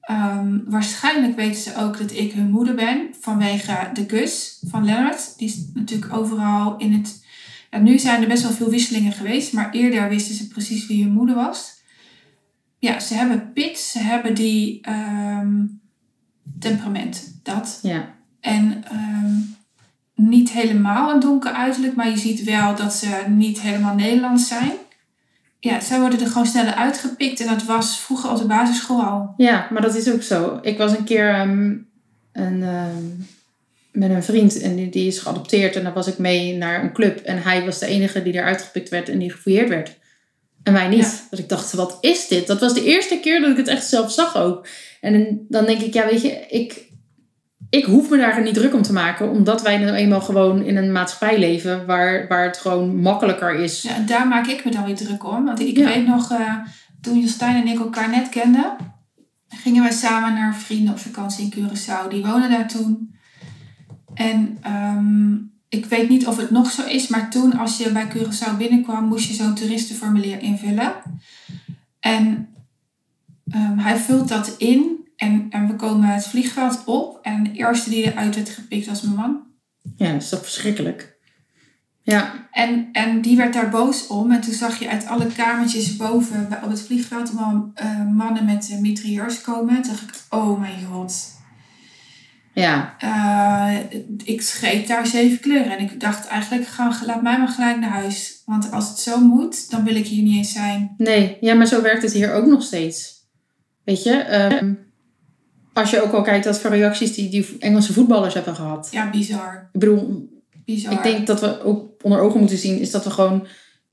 [0.00, 5.38] Ehm, waarschijnlijk weten ze ook dat ik hun moeder ben vanwege de kus van Lennart.
[5.38, 7.23] Die is natuurlijk overal in het
[7.74, 11.02] en nu zijn er best wel veel wisselingen geweest, maar eerder wisten ze precies wie
[11.04, 11.82] hun moeder was.
[12.78, 15.64] Ja, ze hebben pit, ze hebben die ehm,
[16.58, 17.78] temperament, dat.
[17.82, 19.34] Ja, En ehm,
[20.14, 24.72] niet helemaal een donker uiterlijk, maar je ziet wel dat ze niet helemaal Nederlands zijn.
[25.60, 29.34] Ja, zij worden er gewoon sneller uitgepikt en dat was vroeger op de basisschool al.
[29.36, 30.58] ja, maar dat is ook zo.
[30.62, 31.76] Ik was een keer ehm,
[32.32, 32.62] een,
[33.94, 35.76] met een vriend en die, die is geadopteerd.
[35.76, 37.18] En dan was ik mee naar een club.
[37.20, 39.98] En hij was de enige die eruit gepikt werd en die gefouilleerd werd.
[40.62, 41.00] En wij niet.
[41.00, 41.10] Ja.
[41.30, 42.46] Dat ik dacht, wat is dit?
[42.46, 44.66] Dat was de eerste keer dat ik het echt zelf zag ook.
[45.00, 46.92] En dan denk ik, ja weet je, ik,
[47.70, 49.30] ik hoef me daar niet druk om te maken.
[49.30, 53.82] Omdat wij nu eenmaal gewoon in een maatschappij leven waar, waar het gewoon makkelijker is.
[53.82, 55.44] Ja, daar maak ik me dan weer druk om.
[55.44, 55.84] Want ik Ja.
[55.84, 56.54] weet nog, eh,
[57.00, 58.76] toen Jostijn en ik elkaar net kenden,
[59.48, 62.08] gingen wij samen naar vrienden op vakantie in Curaçao.
[62.08, 63.13] Die wonen daar toen.
[64.14, 65.34] En ehm,
[65.68, 69.04] ik weet niet of het nog zo is, maar toen als je bij Curaçao binnenkwam,
[69.04, 70.92] moest je zo'n toeristenformulier invullen.
[72.00, 72.48] En
[73.50, 77.18] ehm, hij vult dat in En, en we komen het vliegveld op.
[77.22, 79.42] En de eerste die eruit werd gepikt was mijn man.
[79.96, 81.16] Ja, dat is toch verschrikkelijk.
[82.02, 84.30] Ja, En, en die werd daar boos om.
[84.32, 88.68] En toen zag je uit alle kamertjes boven op het vliegveld allemaal eh, mannen met
[88.70, 89.82] uh, mitrailleurs komen.
[89.82, 91.33] Toen dacht ik, oh mijn god.
[92.54, 95.78] Ja, Eh, ik scheet daar zeven kleuren.
[95.78, 98.42] En ik dacht eigenlijk, ga, laat mij maar gelijk naar huis.
[98.46, 100.94] Want als het zo moet, dan wil ik hier niet eens zijn.
[100.98, 101.36] nee.
[101.40, 103.12] Ja, maar zo werkt het hier ook nog steeds.
[103.84, 104.72] Weet je, ehm,
[105.72, 108.88] als je ook al kijkt wat voor reacties die, die Engelse voetballers hebben gehad.
[108.90, 109.68] Ja, bizar.
[109.72, 110.28] Ik bedoel,
[110.64, 110.92] Bizar.
[110.92, 113.46] ik denk dat we ook onder ogen moeten zien, is dat we gewoon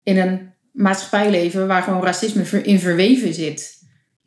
[0.04, 3.80] in een maatschappij leven waar gewoon racisme in verweven zit.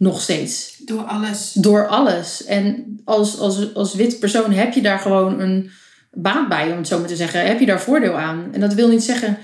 [0.05, 0.77] Nog steeds.
[0.85, 1.53] Door alles.
[1.53, 2.45] Door alles.
[2.45, 5.71] En als, als, als wit persoon heb je daar gewoon een
[6.13, 7.47] baat bij, om het zo maar te zeggen.
[7.47, 8.49] Heb je daar voordeel aan.
[8.53, 9.39] En dat wil niet zeggen...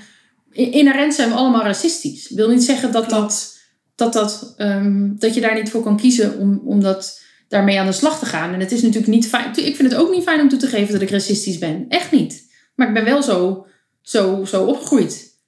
[0.50, 2.28] in- Inherent zijn we allemaal racistisch.
[2.28, 3.58] Dat wil niet zeggen dat, dat,
[3.94, 7.86] dat, dat, ehm, dat je daar niet voor kan kiezen om, om dat, daarmee aan
[7.86, 8.54] de slag te gaan.
[8.54, 9.50] En het is natuurlijk niet fijn...
[9.54, 11.84] Ik vind het ook niet fijn om toe te geven dat ik racistisch ben.
[11.88, 12.42] Echt niet.
[12.74, 13.66] Maar ik ben wel zo,
[14.02, 15.38] zo, zo opgegroeid.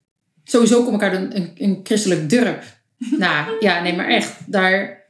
[0.44, 2.62] Sowieso kom ik uit een, een, een christelijk dorp.
[3.18, 4.34] nou, ja, nee, maar echt.
[4.46, 5.01] Daar,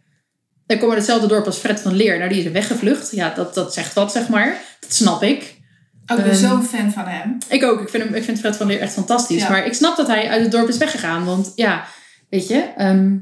[0.66, 2.18] ik kom uit hetzelfde dorp als Fred van Leer.
[2.18, 3.10] Nou, die is weggevlucht.
[3.10, 4.60] Ja, dat, dat zegt wat, zeg maar.
[4.80, 5.60] Dat snap ik.
[6.06, 7.38] Ook ben Ehm, zo'n fan van hem.
[7.48, 7.80] Ik ook.
[7.80, 9.42] Ik vind, hem, ik vind Fred van Leer echt fantastisch.
[9.42, 9.48] Ja.
[9.50, 11.24] Maar ik snap dat hij uit het dorp is weggegaan.
[11.24, 11.84] Want ja,
[12.30, 12.72] weet je.
[12.76, 13.16] ehm,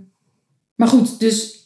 [0.75, 1.59] maar goed, dus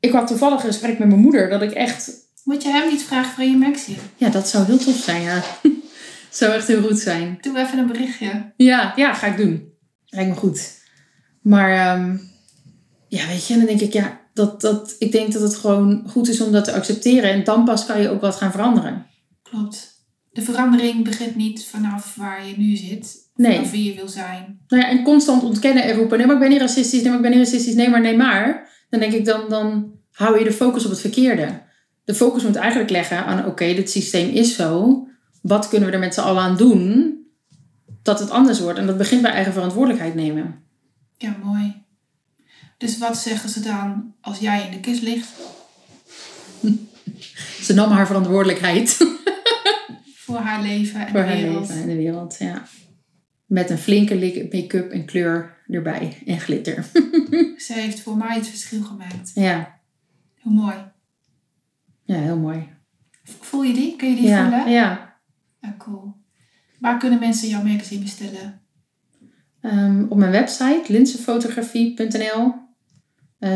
[0.00, 1.48] ik had toevallig een gesprek met mijn moeder.
[1.48, 2.10] Dat ik echt...
[2.44, 3.98] Moet je hem niet vragen voor in je magazine?
[4.16, 5.42] Ja, dat zou heel tof zijn, ja.
[6.30, 7.38] zou echt heel goed zijn.
[7.40, 8.52] Doe even een berichtje.
[8.56, 9.72] Ja, ja, ga ik doen.
[10.06, 10.70] Lijkt me goed.
[11.42, 12.16] Maar ehm,
[13.08, 16.28] ja, weet je, dan denk ik, ja, dat, dat, ik denk dat het gewoon goed
[16.28, 17.30] is om dat te accepteren.
[17.30, 19.06] En dan pas kan je ook wat gaan veranderen.
[19.42, 19.92] Klopt.
[20.32, 23.16] De verandering begint niet vanaf waar je nu zit.
[23.34, 23.54] Nee.
[23.54, 24.60] Vanaf wie je wil zijn.
[24.68, 27.16] Nou ja, en constant ontkennen en roepen, nee, maar ik ben niet racistisch, nee, maar
[27.16, 28.68] ik ben niet racistisch, nee, maar, nee, maar.
[28.90, 31.62] Dan denk ik, dan, dan hou je de focus op het verkeerde.
[32.04, 35.02] De focus moet eigenlijk leggen aan, oké, dit systeem is zo.
[35.42, 37.14] Wat kunnen we er met z'n allen aan doen
[38.02, 38.78] dat het anders wordt?
[38.78, 40.62] En dat begint bij eigen verantwoordelijkheid nemen.
[41.16, 41.83] Ja, mooi.
[42.78, 45.28] Dus wat zeggen ze dan als jij in de kist ligt?
[47.62, 48.96] Ze nam haar verantwoordelijkheid.
[50.24, 51.68] Voor haar leven en voor de haar wereld.
[51.68, 52.36] leven en de wereld.
[52.38, 52.62] Ja.
[53.46, 56.84] Met een flinke li- make-up en kleur erbij en glitter.
[57.66, 59.30] Ze heeft voor mij het verschil gemaakt.
[59.34, 59.80] ja.
[60.40, 60.76] Hoe mooi.
[62.02, 62.68] ja, heel mooi.
[63.24, 63.96] Voel je die?
[63.96, 64.70] Kun je die Ja, voelen?
[64.72, 65.18] ja.
[65.60, 66.14] Ja, cool.
[66.78, 68.60] Waar kunnen mensen jouw magazine bestellen?
[69.60, 72.52] Ehm, op mijn website linsenfotografie.nl eh,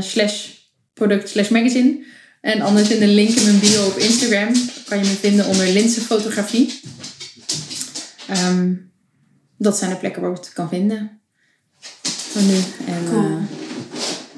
[0.01, 0.49] slash
[0.95, 2.05] product slash magazine.
[2.41, 4.53] En anders in de link in mijn bio op Instagram
[4.89, 6.80] kan je me vinden onder linsenfotografie.
[8.28, 8.74] Ehm,
[9.59, 11.20] dat zijn de plekken waar ik het kan vinden.
[12.03, 12.57] Voor nu.
[12.86, 13.24] En, Cool.
[13.24, 13.43] eh,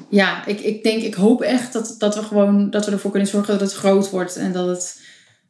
[0.09, 3.29] ja, ik, ik denk, ik hoop echt dat, dat we gewoon dat we ervoor kunnen
[3.29, 4.35] zorgen dat het groot wordt.
[4.35, 4.99] En dat het.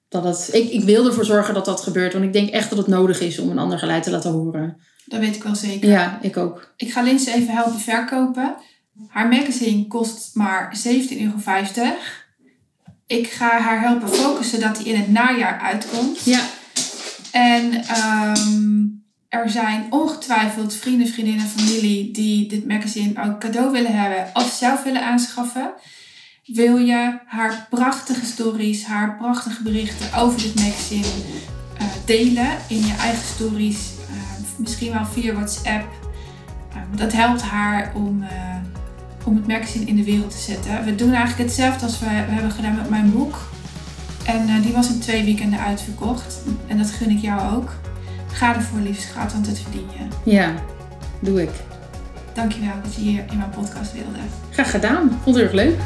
[0.09, 2.13] Dat het ik, ik wil ervoor zorgen dat dat gebeurt.
[2.13, 4.77] Want ik denk echt dat het nodig is om een ander geluid te laten horen.
[5.05, 5.89] Dat weet ik wel zeker.
[5.89, 6.73] Ja, ik ook.
[6.75, 8.55] Ik ga Linse even helpen verkopen.
[9.07, 11.37] Haar magazine kost maar 17,50 euro.
[13.07, 16.23] Ik ga haar helpen focussen dat hij in het najaar uitkomt.
[16.23, 16.41] Ja,
[17.31, 18.85] En ehm,
[19.29, 24.83] er zijn ongetwijfeld vrienden, vriendinnen, familie die dit magazine ook cadeau willen hebben of zelf
[24.83, 25.71] willen aanschaffen.
[26.45, 31.07] Wil je haar prachtige stories, haar prachtige berichten over dit magazine
[31.77, 33.77] eh, delen in je eigen stories,
[34.09, 35.85] eh, misschien wel via WhatsApp.
[36.73, 38.55] Eh, dat helpt haar om, eh,
[39.23, 40.85] om het magazine in de wereld te zetten.
[40.85, 43.39] We doen eigenlijk hetzelfde als we, we hebben gedaan met mijn boek.
[44.25, 46.41] En eh, die was in twee weekenden uitverkocht.
[46.67, 47.71] En dat gun ik jou ook.
[48.27, 50.31] Ga ervoor, liefst schat, want het verdien je.
[50.31, 50.53] ja,
[51.19, 51.49] doe ik.
[52.33, 54.19] Dankjewel dat je hier in mijn podcast wilde.
[54.49, 55.19] Graag gedaan.
[55.23, 55.79] Vond het erg leuk.